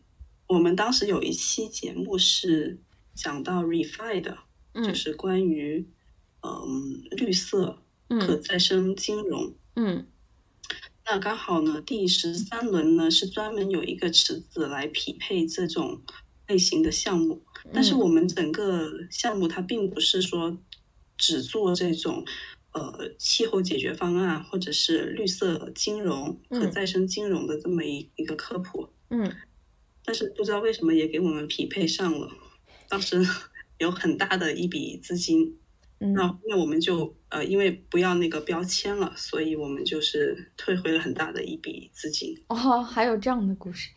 [0.48, 2.78] 我们当时有一期节目是
[3.14, 4.38] 讲到 refi 的，
[4.74, 5.86] 就嗯是关于
[6.42, 9.54] 嗯绿色可嗯再生金融。
[9.76, 10.06] 嗯。
[11.06, 16.02] 那刚好呢，第十三轮呢是专门有一个池子来匹配这种
[16.46, 17.98] 类型的项目，但是嗯。
[18.00, 20.58] 我们整个项目它并不是说
[21.16, 22.24] 只做这种
[22.72, 29.32] 呃气候解决方案或者是绿色金融、可嗯再生金融的这么一一个科普，嗯
[30.04, 32.30] 但是不知道为什么也给我们匹配上了，
[32.88, 33.20] 当时
[33.78, 35.58] 有很大的一笔资金，
[36.00, 42.36] 嗯那那我们就呃，因为不要那个标签了，所以我们就是退回了很大的一笔资金。
[42.48, 43.90] 哦，还有这样的故事。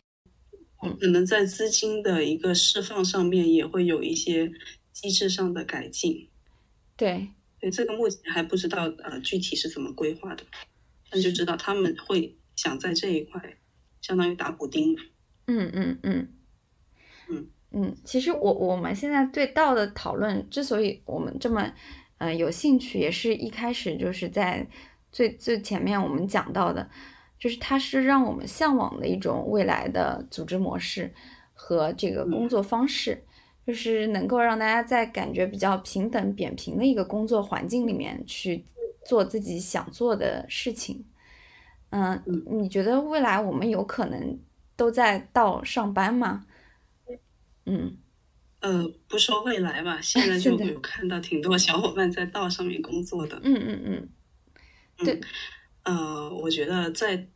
[0.82, 4.52] 嗯可能在资金的一个释放上面也会有一些
[4.92, 6.28] 机制上的改进。
[6.94, 7.30] 对，
[7.64, 10.44] 对这个目前还不知道呃具体是怎么规划的，
[11.08, 13.56] 但就知道他们会想在这一块
[14.02, 14.94] 相当于打补丁。
[15.46, 16.28] 嗯嗯嗯。
[17.30, 17.50] 嗯。
[17.70, 21.72] 嗯，其实我我们现在对道的讨论，之所以我们这么
[22.18, 24.68] 呃有兴趣，也是一开始就是在
[25.10, 26.90] 最最前面我们讲到的，
[27.38, 31.14] 就是它是让我们向往的一种未来的组织模式
[31.54, 33.24] 和这个工作方式，
[33.66, 38.64] 就是能够让大家在感觉比较平等扁平的一个工作环境里面去
[39.06, 41.04] 做自己想做的事情。
[41.90, 44.38] 嗯，你觉得未来我们有可能
[44.76, 46.46] 都在道上班吗？
[47.66, 47.96] 嗯
[48.60, 53.38] 呃，不说未来吧，现在 就有看到挺多小伙伴在道上面工作的。
[53.42, 54.08] 嗯嗯嗯，
[55.04, 55.20] 对，
[55.84, 57.28] 呃，我觉得在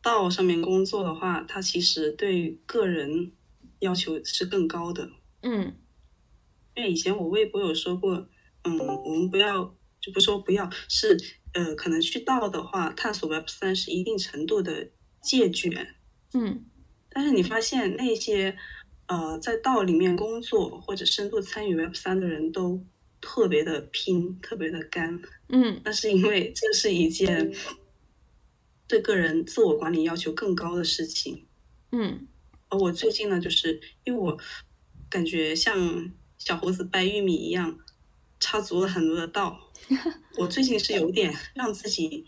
[0.00, 3.32] 道上面工作的话，它其实对个人
[3.80, 5.10] 要求是更高的。
[5.46, 5.76] 嗯，
[6.74, 8.28] 因为以前我微博有说过，
[8.64, 11.16] 嗯，我们不要就不说不要，是
[11.52, 14.90] 呃，可能去道的话，探索 Web 三是一定程度的
[15.22, 15.94] 借卷。
[16.34, 16.66] 嗯，
[17.08, 18.58] 但是你发现那些。
[19.08, 22.84] 呃，在道里面工作或者深度参与 Web 三的人都
[23.20, 25.22] 特别的拼，特别的干。
[25.48, 27.54] 嗯，那是因为这是一件
[28.88, 31.46] 对个人自我管理要求更高的事情。
[31.92, 32.26] 嗯，
[32.68, 34.36] 而我最近呢，就是因为我
[35.08, 37.78] 感觉像小猴子掰玉米一样，
[38.40, 39.70] 插足了很多的道。
[40.38, 42.26] 我最近是有点让自己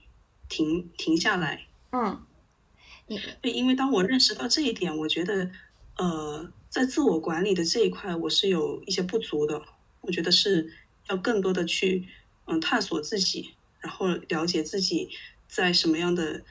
[0.49, 1.67] 停停下来。
[1.91, 2.25] 嗯，
[3.41, 5.51] 对，因为当我认识到这一点，我觉得，
[5.97, 6.53] 呃。
[6.71, 9.64] 在自我管理的这一块，我是有一些不足的。
[10.03, 10.71] 我觉得是
[11.09, 12.07] 要更多的去
[12.45, 15.09] 嗯探索自己，然后了解自己
[15.49, 16.45] 在什么样的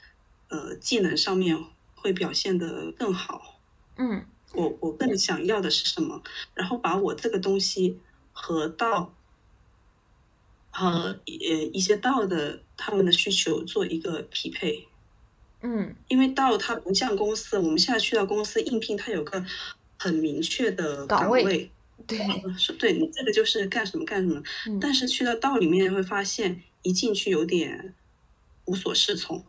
[0.50, 1.56] 呃技能上面
[1.94, 3.60] 会表现的更好。
[3.98, 4.26] 嗯，
[4.58, 6.22] 我我更想要的是什么？
[6.54, 8.00] 然后把我这个东西
[8.34, 9.14] 和道
[10.72, 14.88] 和呃一些道的他们的需求做一个匹配。
[15.62, 19.46] 嗯，因为道它不像公司，我们现在去到公司应聘，它有个。
[20.00, 21.72] 很明确的岗位，
[22.06, 22.20] 对，
[22.56, 24.40] 是对你这个就是干什么干什么。
[24.80, 27.96] 但是去到道里面会发现，一进去有点
[28.66, 29.44] 无所适从。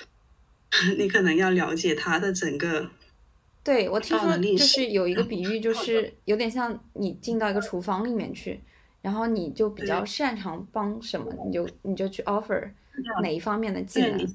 [0.98, 2.90] 你可能要了解他的整个。
[3.68, 8.60] 对，我听说就是有一个比喻，就是有点像你进到一个厨房里面去，
[9.02, 12.70] 然后你就比较擅长帮什么，你就你就去 offer
[13.22, 14.26] 哪一方面的技能。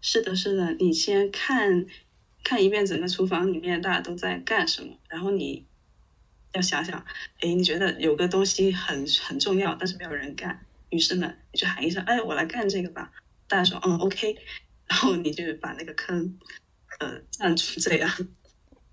[0.00, 1.86] 是的，是的，你先看。
[2.44, 5.64] 看一遍整个厨房里面大家都在干什么，然后你
[6.54, 6.98] 要想想，
[7.38, 10.60] 哎，你觉得有个东西很很重要，但是没有人干，
[10.90, 13.12] 于是呢，你就喊一声，哎，我来干这个吧。
[13.46, 14.36] 大家说，嗯，OK，
[14.88, 16.36] 然后你就把那个坑，
[16.98, 18.10] 呃，占住这样。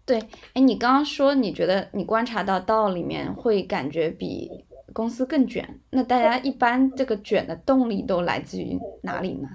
[0.10, 0.18] 对，
[0.54, 4.50] 哎，你刚刚说你觉得你观察到道里面会感觉比
[4.92, 9.48] 公司更卷，那大家一般这个卷的动力都来自于哪里呢？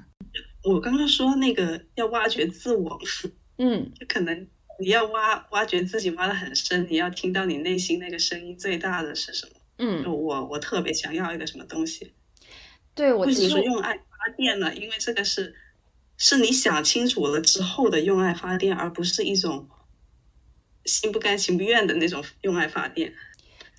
[0.63, 2.97] 我刚刚说那个要挖掘自我。
[3.59, 4.47] 嗯， 就可能
[4.79, 9.53] 你要挖挖掘自己挖的很深，你要听到你内心那个声音最大的是什么？
[9.79, 12.13] 嗯，我我特别想要一个什么东西。
[12.95, 14.73] 对，我为什么说用爱发电呢？
[14.73, 15.53] 因为这个是
[16.17, 19.69] 是你想清楚了之后的用爱发电，而不是一种
[20.85, 23.13] 心不甘情不愿的那种用爱发电。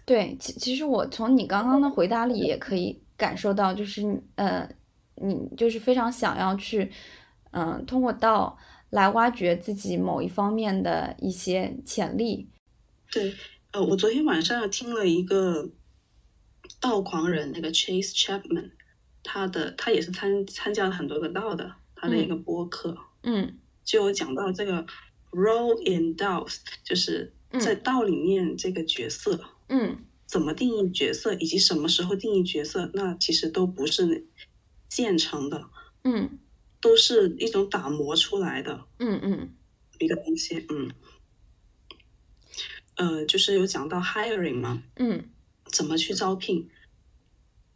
[0.05, 4.69] 对，其其实我从你刚刚的回答里也可以感受到，就是呃，
[5.15, 6.91] 你就是非常想要去
[7.51, 8.57] 嗯通过道。
[8.91, 12.47] 来挖掘自己某一方面的一些潜力。
[13.11, 13.33] 对，
[13.73, 15.69] 呃，我昨天晚上听了一个
[16.79, 18.69] 道狂人，那个 Chase Chapman，
[19.21, 24.85] 他的他也是参参加了很多个道的，他的一个播客，嗯，就有讲到这个
[25.35, 34.25] role in DAOs，就是在道里面这个角色，嗯，怎么定义角色，以及什么时候定义角色，那其实都不是
[34.89, 35.69] 现成的，
[36.03, 36.39] 嗯。
[36.81, 39.49] 都是一种打磨出来的，嗯嗯，
[39.97, 40.91] 一个东西，嗯，
[42.97, 45.27] 呃，就是有讲到 hiring 嘛，嗯，
[45.71, 46.69] 怎么去招聘？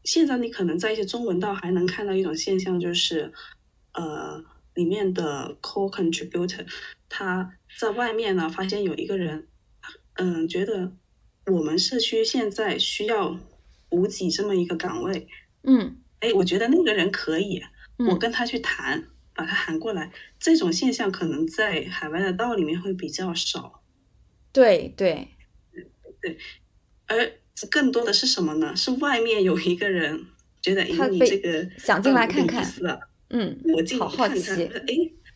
[0.04, 3.34] 现在你可能在一些中文道还能看到一种现象，就是
[3.94, 4.46] 呃，
[4.80, 6.66] 里面的 core contributor
[7.10, 9.48] 他在外面呢，发现有一个人，
[10.14, 10.94] 嗯，觉得
[11.48, 13.38] 我们社区现在需要
[13.90, 15.28] 补给这么一个岗位，
[15.64, 17.62] 嗯，哎，我觉得那个人可以。
[18.10, 20.10] 我跟他去谈，把他喊过来。
[20.40, 23.84] 这种现象可能在海外的道里面会比较少。
[24.54, 25.28] 对对
[26.22, 26.38] 对，
[27.08, 27.30] 而
[27.70, 28.74] 更多的是什么呢？
[28.74, 30.26] 是外面有一个人
[30.62, 32.64] 觉得，哎，你这个想进来看看，
[33.30, 34.86] 嗯，我进好好奇，哎，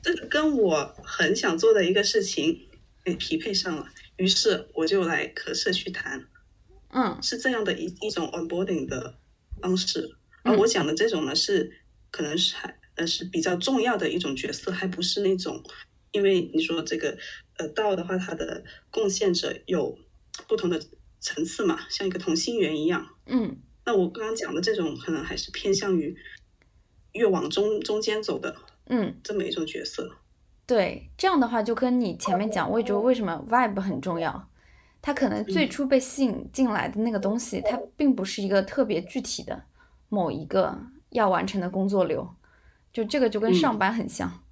[0.01, 2.67] 这个跟我很想做的一个事情，
[3.05, 3.87] 哎，匹配上了。
[4.17, 6.25] 于是我就来和社区谈，
[6.89, 9.17] 嗯，是这样的一一种 onboarding 的
[9.61, 10.17] 方式。
[10.43, 11.79] 而我讲的这种呢是。
[12.15, 15.63] 可能是还呃是比较重要的一种角色，还不是那种，
[16.11, 17.17] 因为你说这个
[17.57, 19.97] 呃道的话，它的贡献者有
[20.47, 20.79] 不同的
[21.19, 23.03] 层次嘛，像一个同心圆一样。
[23.25, 26.15] 嗯，那我刚刚讲的这种，可能还是偏向于
[27.13, 28.55] 越往中中间走的，
[28.87, 30.17] 嗯，这么一种角色。
[30.65, 34.49] 对，这样的话就跟你前面讲，我也觉得为什么 vibe 很重要，
[35.01, 39.63] 它可能最初被吸引进来的那个东西，它并不是一个特别具体的
[40.09, 40.79] 某一个。
[41.13, 42.27] 要完成的工作流，
[42.91, 44.43] 就这个就跟上班很像，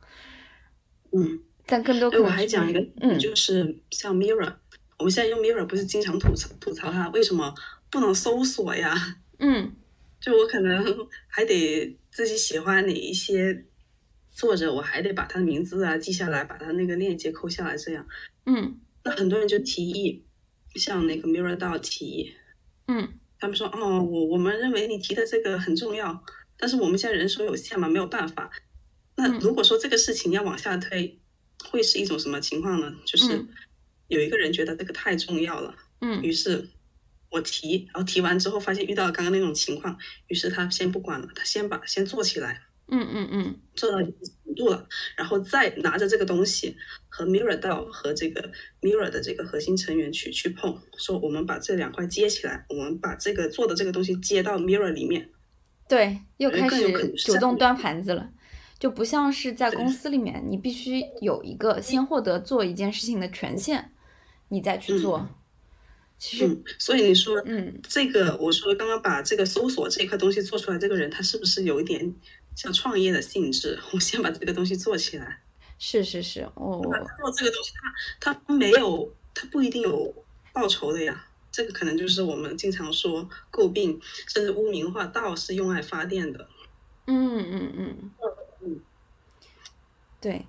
[1.11, 4.53] 嗯，但更多可能我还讲一个，嗯，就是像 Mirror，
[4.99, 7.51] 我们现在用 Mirror 不是经常吐槽吐槽它为什么
[7.89, 8.93] 不能搜索呀？
[9.39, 9.73] 嗯
[10.21, 10.85] 就我可能
[11.27, 13.65] 还得自己喜欢哪一些
[14.31, 18.05] 作者，我还得把他的名字啊记下来，把他那个链接抠下来，这样。
[18.45, 20.23] 嗯那很多人就提议，
[20.75, 22.33] 像那个 Mirror DAO 提议，
[22.87, 26.23] 嗯他们说哦，我我们认为你提的这个很重要，
[26.57, 28.51] 但是我们现在人手有限嘛，没有办法。
[29.15, 31.19] 那嗯如果说这个事情要往下推，
[31.69, 32.93] 会是一种什么情况呢？
[33.05, 33.49] 就是嗯
[34.07, 36.69] 有一个人觉得这个太重要了，嗯于是
[37.31, 44.13] 我提，然后提完之后发现遇到了刚刚那种情况，于是他先不管了，他先把先做起来，嗯嗯嗯做到一定
[44.43, 46.75] 程度了，然后再拿着这个东西
[47.07, 48.51] 和 Mirror 到和这个
[48.81, 55.29] Mirror 的这个核心成员去去碰，说我们把这两块接起来，我们把这个做的这个东西接到 Mirror 里面，
[55.87, 58.29] 对，又开始主动端盘子了，
[58.77, 63.91] 就不像是在公司里面，你必须有一个先获得做一件事情的权限，
[64.49, 65.29] 你再去做。
[66.21, 72.15] 其实，嗯，所以你说嗯这个，我说刚刚把这个搜索这一块东西做出来，这个人他是不是有一点
[72.55, 73.79] 像创业的性质？
[73.91, 75.41] 我先把这个东西做起来，
[75.79, 77.71] 是是是，我我做这个东西
[78.19, 80.13] 他他没有，他不一定有
[80.53, 81.25] 报酬的呀。
[81.51, 86.47] 这个可能就是我们经常说诟病，甚至污名化道是用爱发电的。
[87.07, 88.11] 嗯嗯嗯
[88.61, 88.79] 嗯，
[90.21, 90.45] 对。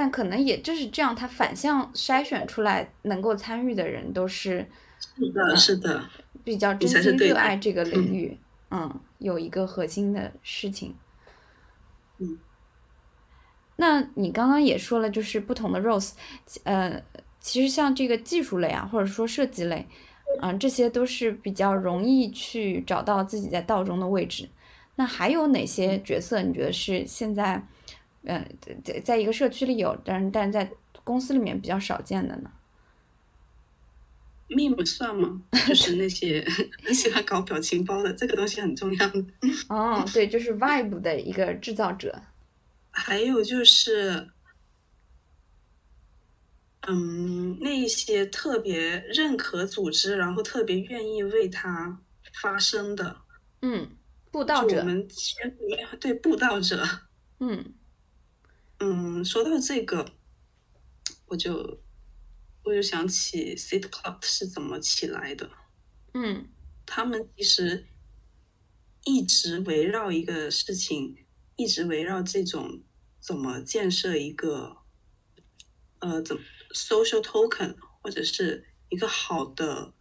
[0.00, 4.66] 但可能也就是这样，他反向筛选出来能够参与的人，都是
[4.98, 6.02] 是的，是的，
[6.42, 8.38] 比较真心热爱这个领域，
[8.70, 10.96] 嗯，有一个核心的事情。
[12.16, 12.38] 嗯，
[13.76, 16.12] 那你刚刚也说了，就是不同的 roles，
[16.64, 17.02] 呃，
[17.38, 19.86] 其实像这个技术类啊，或者说设计类，
[20.40, 24.48] 嗯、这些都是比较容易去找到自己在道中的位置。
[24.96, 27.62] 那还有哪些角色你觉得是现在，
[28.24, 28.46] 呃，
[28.84, 30.70] 在在一个社区里有，但是但是在
[31.04, 32.50] 公司里面比较少见的呢
[34.48, 35.42] ？meme 算吗？
[35.68, 36.44] 就是那些
[36.84, 39.24] 很喜欢搞表情包的，这个东西很重要的。
[39.68, 42.20] 哦，对，就是 vibe 的一个制造者。
[42.90, 44.28] 还有就是，
[46.88, 52.00] 嗯，那一些特别认可组织，然后特别愿意为他
[52.42, 53.16] 发声的
[53.62, 53.88] 嗯，
[54.32, 54.80] 布道者。
[54.80, 56.84] 我们圈里面对布道者，
[57.38, 57.72] 嗯
[58.80, 60.12] 嗯，说到这个，
[61.26, 61.82] 我就
[62.64, 65.50] 我就想起 Sit Club 是怎么起来的。
[66.14, 66.48] 嗯。
[66.86, 67.86] 他们其实
[69.04, 71.24] 一直围绕一个事情，
[71.56, 72.82] 一直围绕这种
[73.20, 74.78] 怎么建设一个
[76.00, 76.42] 呃怎么
[76.74, 79.92] social token 或者是一个好的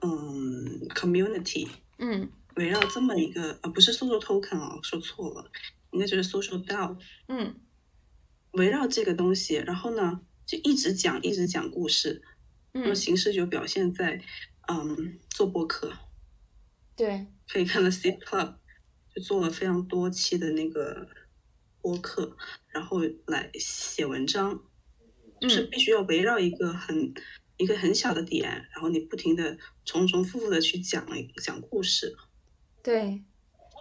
[0.00, 1.68] 嗯 community，
[1.98, 2.32] 嗯。
[2.56, 5.50] 围绕这么一个呃不是 social token 啊，说错了，
[5.92, 7.54] 应该就是 social DAO，嗯
[8.52, 12.22] 围绕这个东西，然后呢就一直讲一直讲故事，
[12.74, 14.20] 嗯，形式就表现在
[14.68, 15.92] 嗯做播客。
[16.94, 18.56] 对， 可以看到 C Club
[19.14, 21.08] 就做了非常多期的那个
[21.80, 22.36] 播客，
[22.68, 24.62] 然后来写文章，
[25.40, 27.14] 就是嗯必须要围绕一个很
[27.56, 31.06] 一个很小的点，然后你不停的重重复复的去讲
[31.42, 32.14] 讲故事。
[32.82, 33.22] 对，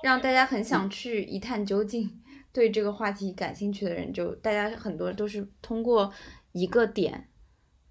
[0.04, 2.22] 让大家很想去一探究竟。
[2.54, 6.14] 对这个话题感兴趣的人就，大家很多都是通过
[6.52, 7.30] 一个点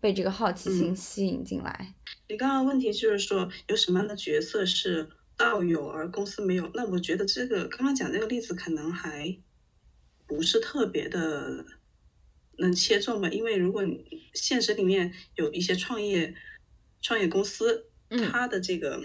[0.01, 1.95] 被这个好奇心嗯吸引进来。
[2.29, 6.71] 你刚刚问题就是说有什么样的角色是道有而公司没有？
[6.75, 9.39] 那我觉得这个刚刚讲这个例子可能还
[10.27, 11.65] 不是特别的
[12.59, 16.35] 能切中吧，因为如果你现实里面有一些创业
[17.01, 19.03] 创业公司，嗯它的这个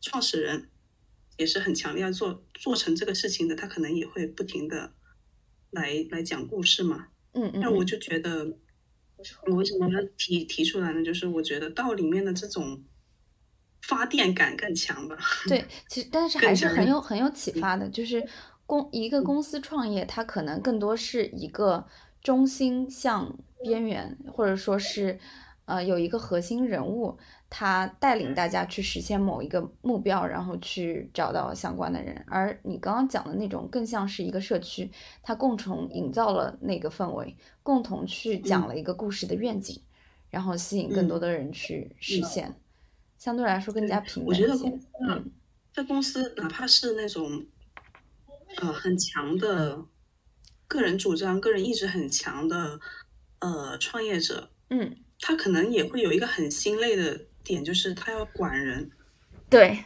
[0.00, 0.70] 创始人
[1.36, 4.92] 也是很强烈要做做成这个事情的，他可能也会不停的
[5.70, 7.08] 来来讲故事嘛。
[7.32, 8.58] 嗯嗯嗯，那我就觉得，
[9.46, 11.02] 我为什么要提提出来呢？
[11.02, 12.84] 就是我觉得道里面的这种
[13.80, 15.16] 发电感更强吧。
[15.48, 18.22] 对，其实但是还是很有很有启发的，就是
[18.66, 21.86] 公一个公司创业，它可能更多是一个
[22.20, 25.18] 中心向边缘，或者说是
[25.64, 27.18] 呃有一个核心人物，
[27.54, 32.24] 他带领大家去实现某一个目标，然后去找到相关的人。
[32.26, 34.90] 而你刚刚讲的那种，更像是一个社区，
[35.22, 39.78] 它共同营造了那个氛围，共同去讲嗯了一个故事的愿景，
[40.30, 42.58] 然后吸引更多的人去实现。
[43.18, 45.30] 相对来说更加平我觉得等一些公司啊嗯。
[45.74, 47.44] 在公司哪怕是那种
[48.56, 49.84] 呃很强的
[50.66, 52.80] 个人主张、个人意志很强的
[53.40, 58.90] 呃创业者，嗯，他可能也会有一个很心累的点，就是他要管人。
[59.50, 59.84] 对，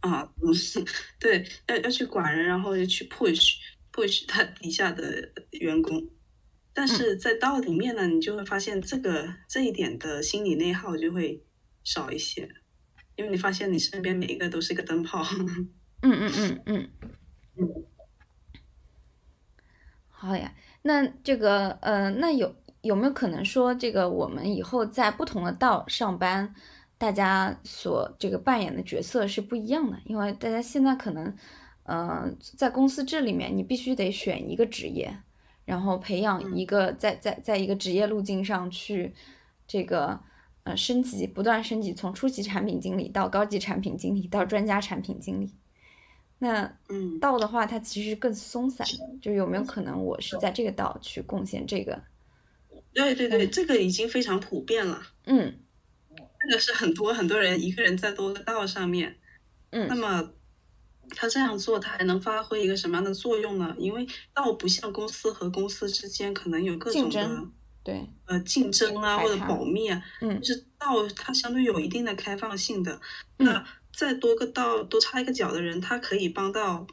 [0.00, 0.52] 啊，嗯，
[1.18, 3.54] 对，要要去管人，然后去 push
[3.92, 6.08] push 他底下的员工，
[6.74, 11.42] 但是在道里面呢，你就会发现这个这一点的心理内耗就会
[11.82, 12.48] 少一些，
[13.16, 15.24] 因为你发现你身边每一个都是一个灯泡。
[16.02, 16.90] 嗯嗯嗯嗯
[17.56, 17.84] 嗯，
[20.08, 20.54] 好呀。
[20.82, 26.54] 那这个呃，那有有没有可能说，这个我们以后在不同的道上班，
[26.98, 29.98] 大家所这个扮演的角色是不一样的？
[30.04, 31.36] 因为大家现在可能，
[31.84, 35.14] 呃，在公司这里面，你必须得选一个职业，
[35.64, 39.14] 然后培养一个在在在一个职业路径上去
[39.66, 40.18] 这个
[40.64, 45.54] 呃升级，不断升级，从初级产品经理到高级产品经理到专家产品经理。
[46.38, 48.86] 那嗯，道的话，它其实更松散，
[49.22, 52.02] 就有没有可能我是在这个道去贡献这个？
[52.92, 55.02] 对对对，这个已经非常普遍了。
[55.24, 55.58] 嗯，
[56.46, 59.18] 这个是很多很多人一个人在多个道上面。
[59.70, 60.32] 嗯，那么
[61.10, 63.74] 他这样做，他还能发挥一个什么样的作用呢？
[63.78, 67.44] 因为道不像公司和公司之间可能有各种的
[67.84, 73.00] 对呃竞争啊或者保密啊，嗯，就是道它相对有一定的开放性的。
[73.36, 76.86] 那再多个道多插一个脚的人，他可以帮到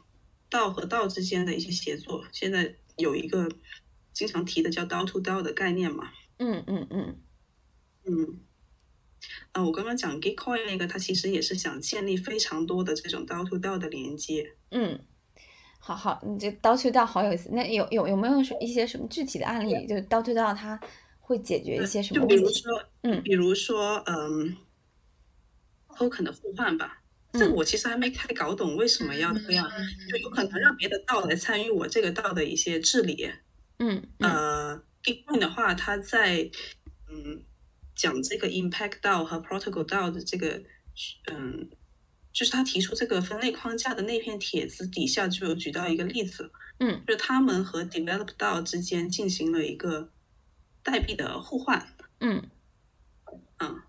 [0.48, 2.24] 道和道之间的一些协作。
[2.32, 3.48] 现在有一个
[4.12, 6.10] 经常提的叫“道 to 道”的概念嘛？
[6.38, 7.16] 嗯嗯嗯
[8.06, 8.40] 嗯。
[9.52, 14.54] 啊，我刚刚讲 Gitcoin 那个，它其实也是想建立非常多的这种道 to 道的连接。
[14.70, 14.98] 嗯，
[15.78, 17.50] 好好，你这道 to 道好有意思。
[17.52, 19.86] 那有有有没有一些什么具体的案例？
[19.86, 20.78] 就道 to 道它
[21.20, 22.36] 会解决一些什么问题？
[22.36, 24.56] 就比如说，嗯，比如说，嗯。
[25.96, 27.00] token 的互换吧，
[27.32, 29.70] 这我其实还没太搞懂为什么要这样，
[30.10, 33.30] 就有可能让别的道来参与我这个道的一些治理。
[33.78, 36.50] 嗯，呃，Gitcoin 的话，它在
[37.08, 37.44] 嗯
[37.94, 40.62] 讲这个 Impact 到和 Protocol 到的这个，
[41.30, 41.68] 嗯，
[42.32, 50.10] 就是他提出这个分类框架的那篇帖子底下就有举到一个例子，嗯，就是他们和 Develop 到之间进行了一个
[50.82, 51.94] 代币的互换。
[52.20, 52.50] 嗯，
[53.58, 53.82] 嗯。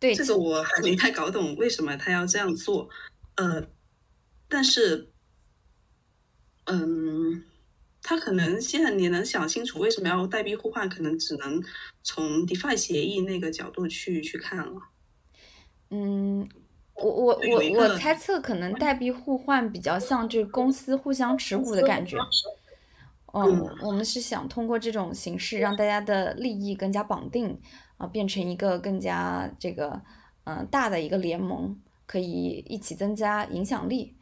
[0.00, 2.88] 对，这个我还没太搞懂为什么他要这样做，
[3.34, 3.68] 呃，
[4.46, 5.10] 但是，
[6.66, 7.42] 嗯，
[8.08, 11.62] 他可能现在你能想清楚为什么要代币互换，可能只能
[12.02, 14.80] 从 DeFi 协议那个角度去去看了。
[15.90, 16.48] 嗯，
[16.94, 22.16] 我我我我猜测，可能代币互换比较像就是公司互相持股的感觉。
[23.34, 27.60] 嗯，我们是想通过这种形式让大家的利益更加绑定。
[27.98, 30.00] 啊，变成一个更加这个
[30.44, 34.14] 嗯大的一个联盟，可以一起增加影响力，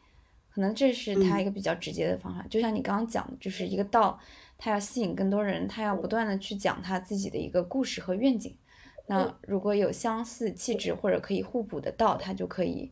[0.57, 2.43] 可能这是他一个比较直接的方法。
[2.49, 4.19] 就像你刚刚讲的，就是一个道，
[4.57, 8.57] 他要吸引更多人，他要不断的去讲他自己的一个故事和愿景。
[9.05, 12.91] 那如果有相似气质或者可以互补的道，他就可以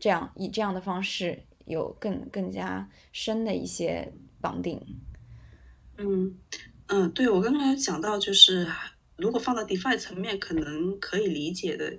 [0.00, 4.84] 这样以这样的方式有更更加深的一些绑定。
[5.98, 6.36] 嗯
[6.88, 8.66] 嗯，对我刚刚有讲到就是。
[9.18, 11.90] 如果放到 DeFi 层面，可能可以理解的，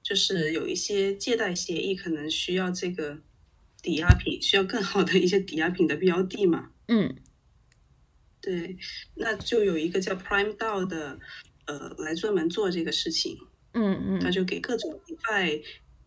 [0.00, 3.18] 就是有一些借贷协议可能需要这个
[3.84, 6.70] 抵押品，需要更好的一些抵押品的标的嘛。
[6.88, 7.14] 嗯，
[8.40, 8.78] 对，
[9.16, 11.20] 那就有一个叫 Prime DAO 的，
[11.66, 13.36] 呃，来专门做这个事情。
[13.72, 15.62] 嗯嗯，他就给各种 DeFi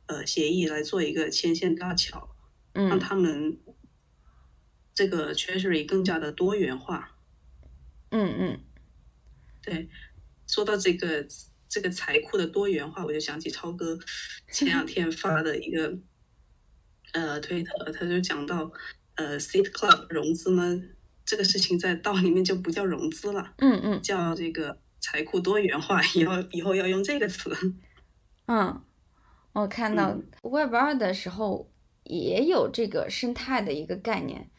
[0.08, 2.36] 呃协议来做一个牵线搭桥，
[2.74, 3.60] 让他们
[4.96, 7.16] 这个 Treasury 更加的多元化。
[8.10, 8.60] 嗯嗯，
[9.62, 9.88] 对。
[10.48, 11.28] 说到这个
[11.68, 14.00] 这个财库的多元化，我就想起超哥
[14.50, 16.00] 前两天发的一个
[17.14, 18.72] 呃推特，他就讲到
[19.16, 20.82] 呃 Seed Club 融资呢，
[21.26, 27.52] 这个事情在道里面就不叫融资了，嗯嗯，叫这个财库多元化，以后以后要用这个词。
[28.48, 28.82] 嗯，
[29.54, 31.72] 我看到 Web 二的时候
[32.04, 34.50] 也有这个生态的一个概念，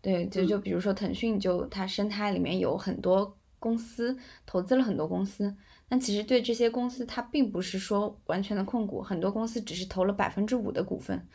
[0.00, 3.36] 对，就就比如说腾讯，就它生态里面有很多。
[3.62, 4.16] 公司
[4.46, 5.54] 投资了很多公司，
[5.86, 11.28] 但其实对这些公司，它并不是说完全的控股，很多公司只是投了百分之五的股份，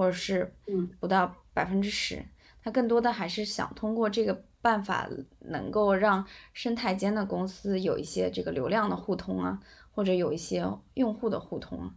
[0.00, 0.50] 或者是
[0.98, 2.24] 不到百分之十，
[2.64, 5.06] 他更多的还是想通过这个办法，
[5.40, 11.94] 能够让生态间的公司有一些这个流量的互通啊，或者有一些用户的互通啊，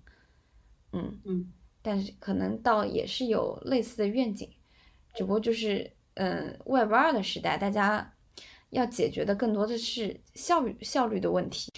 [0.91, 4.49] 嗯嗯，但是可能倒也是有类似的愿景，
[5.16, 8.12] 只不过就是嗯，Web 二的时代，大家。
[8.72, 11.72] 要解决的更多的是效率效率的问题，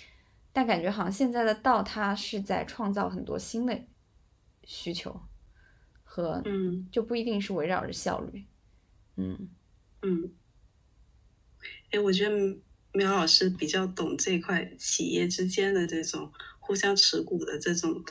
[0.54, 3.78] 但感觉好像现在的道它是在创造很多新的
[4.64, 5.20] 需求
[6.16, 8.46] 和嗯，就不一定是围绕着效率，
[9.18, 9.50] 嗯
[10.02, 10.32] 嗯，
[11.92, 12.58] 哎，我觉得
[12.94, 18.02] 苗老师比较懂这块企业之间的这种互相持股的这种，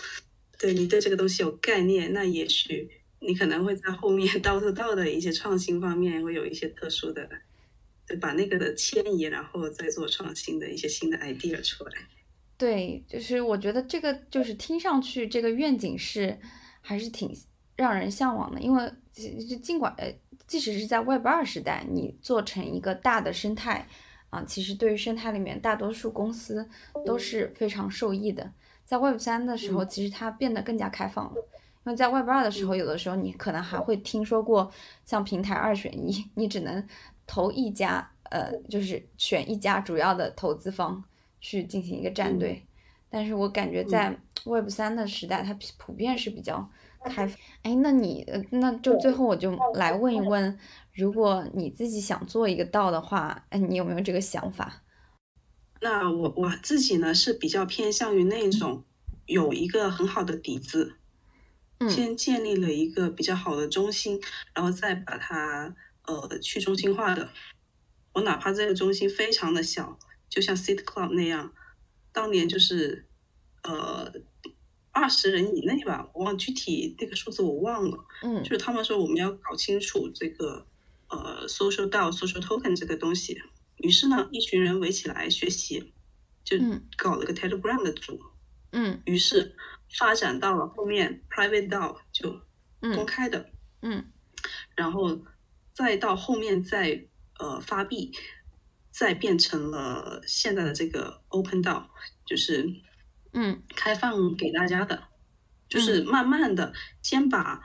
[0.59, 2.91] 对你对这个东西有概念，那也许
[3.21, 7.27] 你可能会在后面道道道的一些创新方面会有一些特殊的。
[8.07, 11.93] 对，把那个的迁移，然后再做创新的一些新的 idea 出来。
[12.59, 16.39] 对，就是我觉得这个就是听上去这个愿景是
[16.83, 17.35] 还是挺
[17.77, 20.13] 让人向往的，因为就尽管呃，
[20.47, 23.87] 即使是在 Web 二时代，你做成一个大的生态
[24.31, 26.69] 啊，其实对于生态里面大多数公司
[27.05, 28.53] 都是非常受益的。
[28.85, 31.37] 在 Web 三的时候，其实它变得更加开放了，
[31.85, 34.71] 因为在 Web 二的时候，有的时候你可能还会听说过
[35.05, 36.87] 像平台二选一，你只能
[37.27, 41.05] 投一家，呃，就是选一家主要的投资方。
[41.47, 42.67] 去进行一个战队，
[43.11, 46.67] 但是我感觉在 Web 三的时代，它普遍是比较
[47.11, 47.39] 开放。
[47.63, 50.59] 哎，那你那就最后我就来问一问，
[50.93, 54.83] 如果你自己想做一个道的话，哎，你有没有这个想法？
[55.81, 58.85] 那我我自己呢是比较偏向于那种
[59.27, 60.97] 有一个很好的底子，
[61.89, 64.21] 先建立了一个比较好的中心，
[64.55, 65.75] 然后再把它
[66.07, 67.29] 呃去中心化的。
[68.15, 69.99] 我哪怕这个中心非常的小。
[70.27, 71.53] 就像 Seed Club 那样，
[72.13, 73.07] 当年就是
[73.63, 74.11] 呃
[74.95, 77.99] 二十人以内吧，我忘具体那个数字我忘了。
[78.23, 80.67] 嗯，就是他们说我们要搞清楚这个
[81.09, 83.39] 呃 social DAO、social token 这个东西。
[83.79, 85.93] 于是呢，一群人围起来学习，
[86.43, 86.57] 就
[86.97, 88.19] 搞了个 Telegram 的组。
[88.73, 89.55] 嗯，于是
[89.99, 92.41] 发展到了后面 private DAO 就
[92.95, 93.51] 公开的。
[93.83, 94.07] 嗯，
[94.77, 95.21] 然后
[95.75, 97.05] 再到后面再
[97.39, 98.13] 呃发币。
[98.97, 101.83] 再变成了现在的这个 open DAO，
[102.25, 102.65] 就是
[103.35, 105.09] 嗯开放给大家的，
[105.69, 106.73] 就是慢慢的
[107.03, 107.61] 先把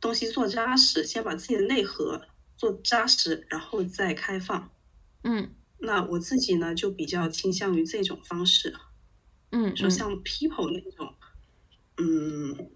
[0.00, 2.20] 东西做扎实，先把自己的内核
[2.56, 4.70] 做扎实，然后再开放。
[5.22, 8.76] 嗯，那我自己呢就比较倾向于这种方式。
[9.50, 11.14] 嗯，说像 people 那种，
[11.96, 12.70] 嗯，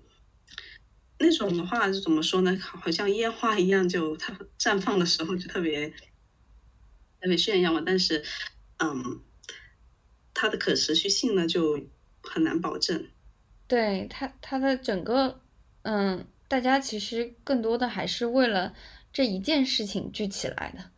[1.19, 2.57] 那种的话是怎么说呢？
[2.59, 5.93] 好像烟花一样，就它绽放的时候就特别。
[7.21, 8.25] 特别炫耀嘛，但是，
[8.77, 9.21] 嗯，
[10.33, 11.77] 它的可持续性呢就
[12.23, 13.09] 很难保证。
[13.67, 15.41] 对他，他的整个，
[15.83, 18.75] 嗯，大家其实更多的还是为了
[19.13, 20.91] 这一件事情聚起来的，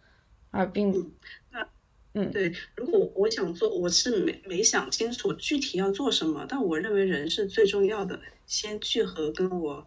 [0.51, 1.13] 而并，
[1.51, 1.69] 那，
[2.15, 2.53] 嗯，对。
[2.77, 9.87] 如果我想做，我是没没想清楚具体要做什么，但我认为人是最重要的，先聚合跟我，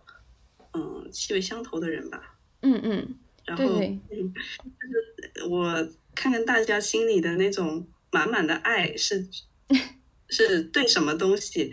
[0.74, 2.38] 嗯，气味相投的人吧。
[2.62, 3.16] 嗯嗯，
[3.46, 5.90] 然后，嗯，就是我。
[6.16, 9.28] 看看大家心里的那种满满的爱是
[10.34, 11.72] 是对什么东西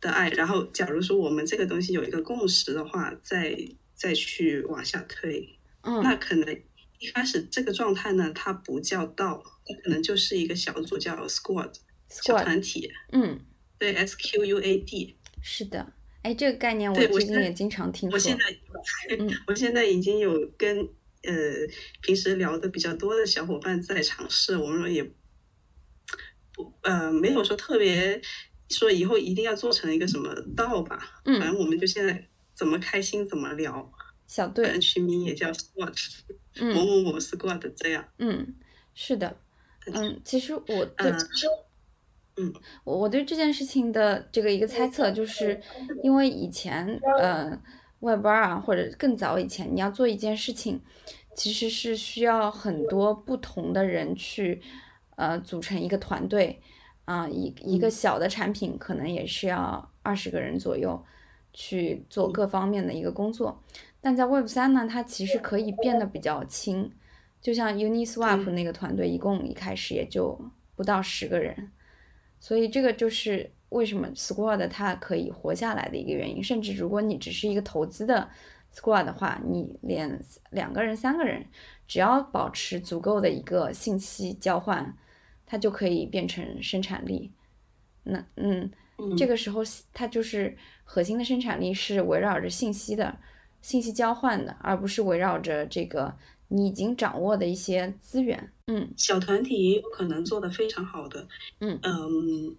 [0.00, 3.56] 的爱，然后假如说我们这个东西有一个共识的话，再
[3.94, 6.60] 再去往下推，嗯，那可能
[6.98, 11.72] 一开始这个状态呢，它不叫道，它可能就是一个小组叫 squad
[12.08, 13.40] 小团体，嗯，
[13.78, 15.92] 对，S Q U A D，是的，
[16.22, 20.88] 哎，这个概念我最近也经常听说，我现在，嗯， 我现在已经有跟。
[21.22, 21.32] 呃，
[22.02, 25.10] 平时聊的比较多的小伙伴在尝试，我们也不
[26.82, 28.20] 呃没有说特别
[28.68, 33.92] 说以后一定要做成一个什么道吧，嗯，反正我们就现在怎么开心怎么聊，
[34.26, 35.94] 小队取名也叫 squad，
[36.60, 38.54] 嗯，某某某 squad 这样，嗯，
[38.94, 39.36] 是的，
[39.92, 41.12] 嗯，其实我对，
[42.36, 42.52] 嗯，
[42.84, 45.60] 我我对这件事情的这个一个猜测，就是
[46.02, 47.60] 因为以前呃。
[48.00, 50.78] 外班啊，或者更早以前，你要做一件事情，
[51.34, 54.60] 其实是需要很多不同的人去，
[55.16, 56.60] 呃，组成一个团队，
[57.04, 61.04] 啊，一一个小的产品可能也是要二十个人左右
[61.52, 63.62] 去做各方面的一个工作。
[64.00, 66.90] 但在 Web 三呢，它其实可以变得比较轻，
[67.42, 70.40] 就像 Uniswap 那个团队，一共一开始也就
[70.74, 71.70] 不到十个人，
[72.40, 73.50] 所以这个就是。
[73.70, 78.30] 为什么 Squad 它可以活下来的一个原因，甚至如果你只是一个投资的
[78.72, 81.44] Squad 的话，你连两个人、三个人，
[81.88, 84.96] 只要保持足够的一个信息交换，
[85.46, 87.32] 它就可以变成生产力。
[88.02, 88.70] 那嗯，
[89.16, 93.18] 这个时候它就是核心的生产力是围绕着信息的
[93.62, 96.14] 信息交换的，而不是围绕着这个
[96.48, 98.52] 你已经掌握的一些资源。
[98.66, 101.26] 嗯，小团体也有可能做得非常好的。
[101.60, 102.56] 嗯嗯。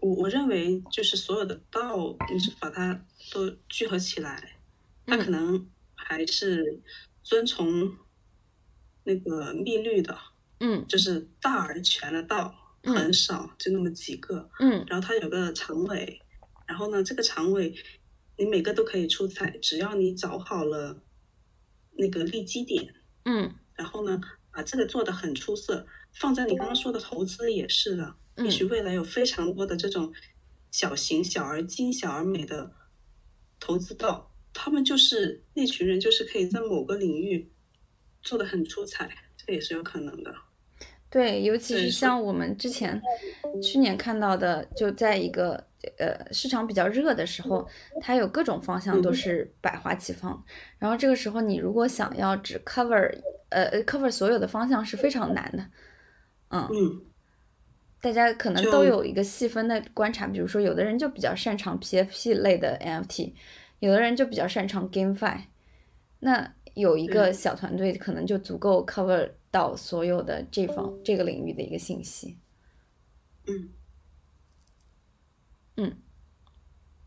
[0.00, 4.52] 我我认为就是所有的道，你是把它都聚合起来，
[5.04, 6.80] 它可能还是
[7.24, 7.96] 遵从
[9.02, 10.16] 那个密律的，
[10.60, 16.20] 嗯，就是大而全的道很少，就那么几个，嗯，然后它有个常委，
[16.66, 17.74] 然后呢，这个常委
[18.36, 21.02] 你每个都可以出彩，只要你找好了
[21.92, 22.94] 那个立基点，
[23.24, 24.20] 嗯，然后呢，
[24.52, 28.14] 把这个做的很出色，放在你刚刚说的投资也是的。
[28.36, 30.12] 也许未来有非常多的这种
[30.70, 32.72] 小型、小而精、小而美的
[33.58, 37.50] 投资道，他们就是那群人，就是可以在某个领域
[38.22, 40.32] 做的很出彩，这个也是有可能的。
[41.10, 43.00] 对，尤其是像我们之前
[43.62, 45.52] 去年看到的，就在一个
[45.98, 47.66] 呃市场比较热的时候，
[48.00, 50.44] 它有各种方向都嗯是百花齐放。
[50.78, 53.10] 然后这个时候，你如果想要只 cover
[53.48, 55.64] 呃 cover 所有的方向是非常难的。
[56.50, 57.00] 嗯，嗯
[58.00, 63.32] 大家可能都有一个细分的观察，比如说有的人就比较擅长 PFP 类的 NFT，
[63.78, 65.38] 有的人就比较擅长 GameFi。
[66.20, 72.38] 那有一个小团队可能就足够 cover 到所有的这方这个领域的一个信息。
[73.46, 73.70] 嗯。
[75.80, 75.96] 嗯，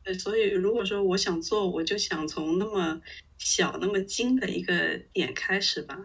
[0.01, 3.01] 对，所以如果说我想做，我就想从那么
[3.38, 5.97] 小、那么精的一个点开始吧。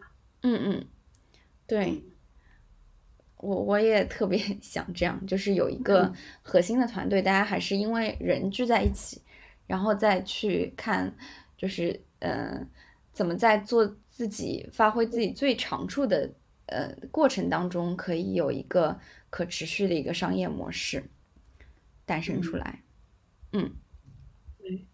[0.43, 0.87] 嗯嗯，
[1.65, 2.03] 对，
[3.37, 6.13] 我我也特别 想这样，就是有一个
[6.43, 9.23] 核心的团队，大家还是因为人聚在一起，
[9.69, 11.17] 然后再去看，
[11.57, 12.67] 就是呃，
[13.17, 16.31] 怎么在做自己、发挥自己最长处的
[16.67, 19.01] 呃过程当中，可以有一个
[19.31, 21.03] 可持续的一个商业模式
[22.05, 22.83] 诞生出嗯来。
[23.53, 23.73] 嗯
[24.69, 24.87] 嗯，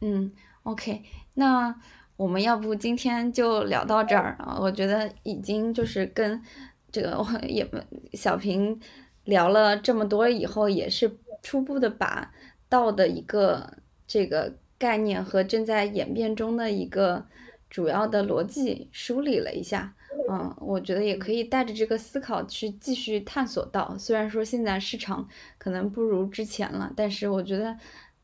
[0.00, 0.32] 嗯
[0.62, 1.78] ，OK，那
[2.16, 4.56] 我们要不今天就聊到这儿啊？
[4.58, 6.42] 我觉得已经就是跟
[6.90, 7.68] 这个我也
[8.14, 8.80] 小平
[9.24, 12.32] 聊了这么多以后，也是初步的把
[12.70, 17.26] 道的一个这个概念和正在演变中的一个
[17.68, 19.94] 主要的逻辑梳理了一下。
[20.30, 23.96] 嗯，我觉得也可以带着这个思考去继续探索到。
[23.98, 27.76] 虽然说现在市场可能不如之前了，但是我觉得，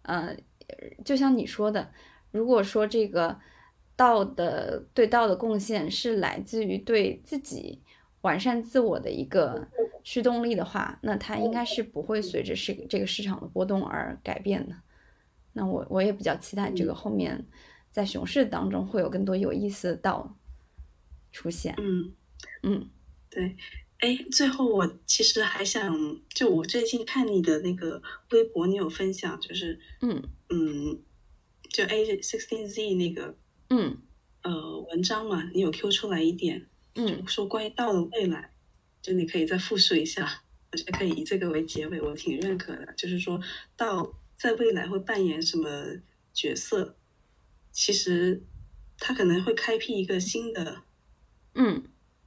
[0.03, 0.35] 呃，
[1.05, 1.91] 就像你说的，
[2.31, 3.39] 如果说这个
[3.97, 7.81] 道的对道的贡献是来自于对自己
[8.23, 9.67] 完善自我的一个
[10.03, 14.75] 驱动力的话，那它应该是不会随着市这个市场的波动而改变的。
[15.55, 17.47] 那我我也比较期待这个后面
[17.91, 20.37] 在熊市当中会有更多有意思的道
[21.33, 21.75] 出现。
[21.79, 22.13] 嗯，
[22.63, 22.91] 嗯
[23.31, 23.57] 对。
[24.01, 28.03] 哎，最后我其实还想，就我最近看你的那个
[28.33, 31.01] 微博，你有分享，就是嗯嗯，
[31.71, 33.35] 就 A sixteen Z 那个
[33.71, 33.97] 嗯
[34.43, 38.51] 呃文章嘛，你有 Q 出来一点，嗯就说关于道的未来，
[39.01, 40.43] 就你可以再复述一下。
[40.71, 42.93] 我觉得可以以这个为结尾，我挺认可的。
[42.95, 43.41] 就是说
[43.77, 44.13] 道
[44.45, 45.70] 在未来会扮演什么
[46.34, 46.97] 角色？
[47.72, 48.42] 其实
[48.99, 50.82] 他可能会开辟一个新的，
[51.55, 51.82] 嗯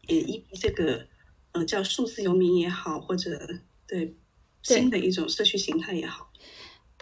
[0.07, 1.05] 也一这个
[1.51, 3.39] 呃叫数字游民也好，或者
[3.87, 4.17] 对
[4.63, 6.31] 新的一种社区形态也好。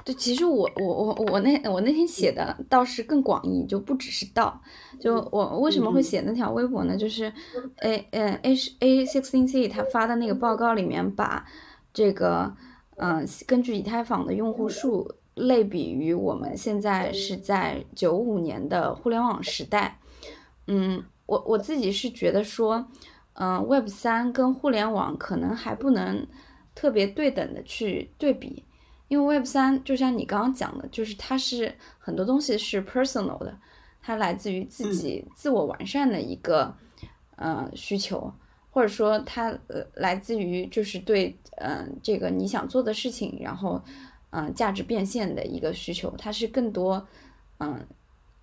[0.04, 4.62] 对，其实我我我我那我那天写的倒是更广义，就不只是道。
[5.00, 6.98] 就我为什么会写那条微博呢？
[6.98, 7.32] 就是
[7.78, 11.46] ，A 呃 A A sixteen C 他发的那个报告里面把
[11.94, 12.58] 这个
[12.96, 20.00] 嗯、呃根据以太坊的用户数类比于我们现在是在九五年的互联网时代。
[20.68, 22.88] 嗯，我我自己是觉得说，
[23.34, 26.26] 嗯、Web 三跟互联网可能还不能
[26.74, 28.64] 特别对等的去对比。
[29.08, 33.56] 因为 Web 三就像你刚刚讲的，就是它是很多东西是 personal 的，
[34.02, 36.76] 它来自于自己自我完善的一个、
[37.36, 38.34] 呃需求，
[38.72, 43.82] 或者说它呃来自于就是对呃这个你想做的事情，然后
[44.32, 47.08] 嗯、呃价值变现的一个需求，它是更多
[47.58, 47.80] 嗯、呃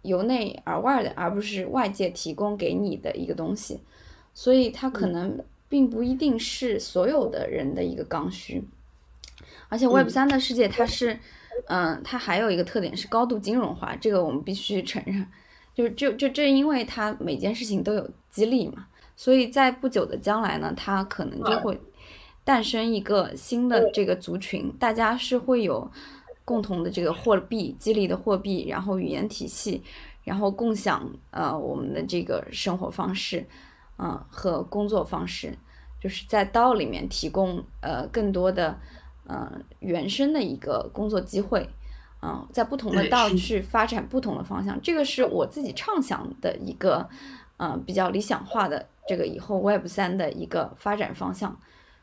[0.02, 3.80] 由内而外的，而不是外界提供给你的一个东西，
[4.34, 5.38] 所以它可能
[5.68, 8.64] 并不一定是所有的人的一个刚需。
[9.68, 11.18] 而且 Web 三的世界它是，
[11.66, 15.26] 嗯、它还有一个特点是高度金融化，这个我们必须承认。
[15.74, 21.80] 就是就就正因为它每件事情都有激励嘛，所以在不久的将来呢，它可能就会
[22.44, 25.90] 诞生一个新的这个族群，大家是会有
[26.44, 29.82] 共同的这个货币激励的货币，然后语言体系，
[30.24, 33.46] 然后共享呃我们的这个生活方式，
[33.98, 35.56] 嗯、和工作方式，
[36.00, 38.78] 就是在道里面提供呃更多的。
[39.24, 41.66] 呃，原生的一个工作机会，
[42.22, 47.08] 嗯、在不同的道去发展不同的方向，这个是我自己畅想的一个，
[47.56, 51.56] 呃，比较理想化的这个以后 Web 三的一个发展方向，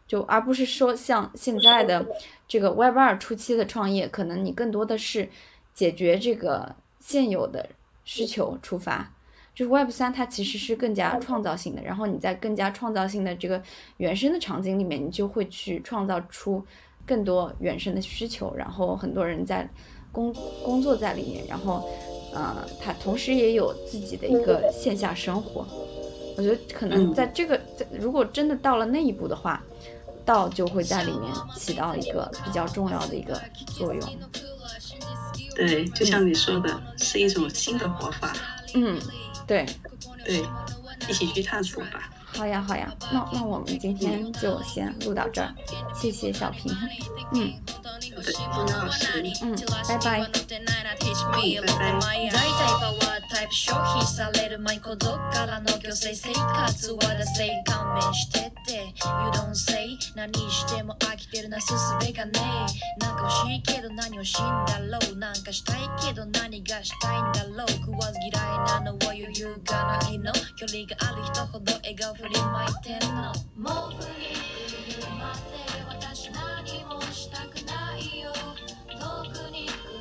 [0.10, 2.06] 就而不是说像现在的
[2.48, 5.30] 这个 Web 二初期的创业，可能你更多的是
[5.76, 7.70] 解决这个现有的
[8.04, 9.14] 需求出发。
[9.54, 13.62] 就是 Web 三，它其实是更加创造性的，然后你在更加创造性的这个
[13.98, 16.66] 原生的场景里面，你就会去创造出
[17.06, 19.70] 更多原生的需求，然后很多人在
[20.12, 20.34] 工
[20.64, 21.88] 工作在里面，然后
[22.34, 25.68] 呃，他同时也有自己的一个线下生活。
[26.38, 29.62] 我觉得可能在这个，在如果真的到了那一步的话，
[30.26, 33.40] 道就会在里面起到一个比较重要的一个
[33.78, 34.18] 作用。
[35.56, 38.34] 对，就像你说的，是一种新的活法。
[38.76, 39.00] 嗯，
[39.46, 39.66] 对，
[40.26, 40.44] 对，
[41.08, 42.10] 一起去探索吧。
[42.36, 45.54] 好呀，好呀，那那我们今天就先录到这儿，
[45.94, 46.72] 谢谢小平，
[47.34, 49.56] 嗯，好的，金老师，嗯，
[49.88, 50.30] 拜拜。
[53.30, 63.00] タイプ消費される舞子どっからの虚勢生活はだせい勘弁してって You don't say 何しても飽きてるなすすべがねえ。
[63.00, 65.16] なんか欲しいけど何をしんだろう。
[65.18, 67.70] なんかしたいけど何がしたいんだろう。
[67.70, 70.34] 食わず嫌いなのは余裕がないの。
[70.58, 73.32] 距離がある人ほど笑顔振りまいてんの。
[73.56, 74.36] もう振り
[74.92, 75.56] 来るまで
[75.88, 78.34] 私何もしたくないよ。
[78.90, 79.99] 遠くに来る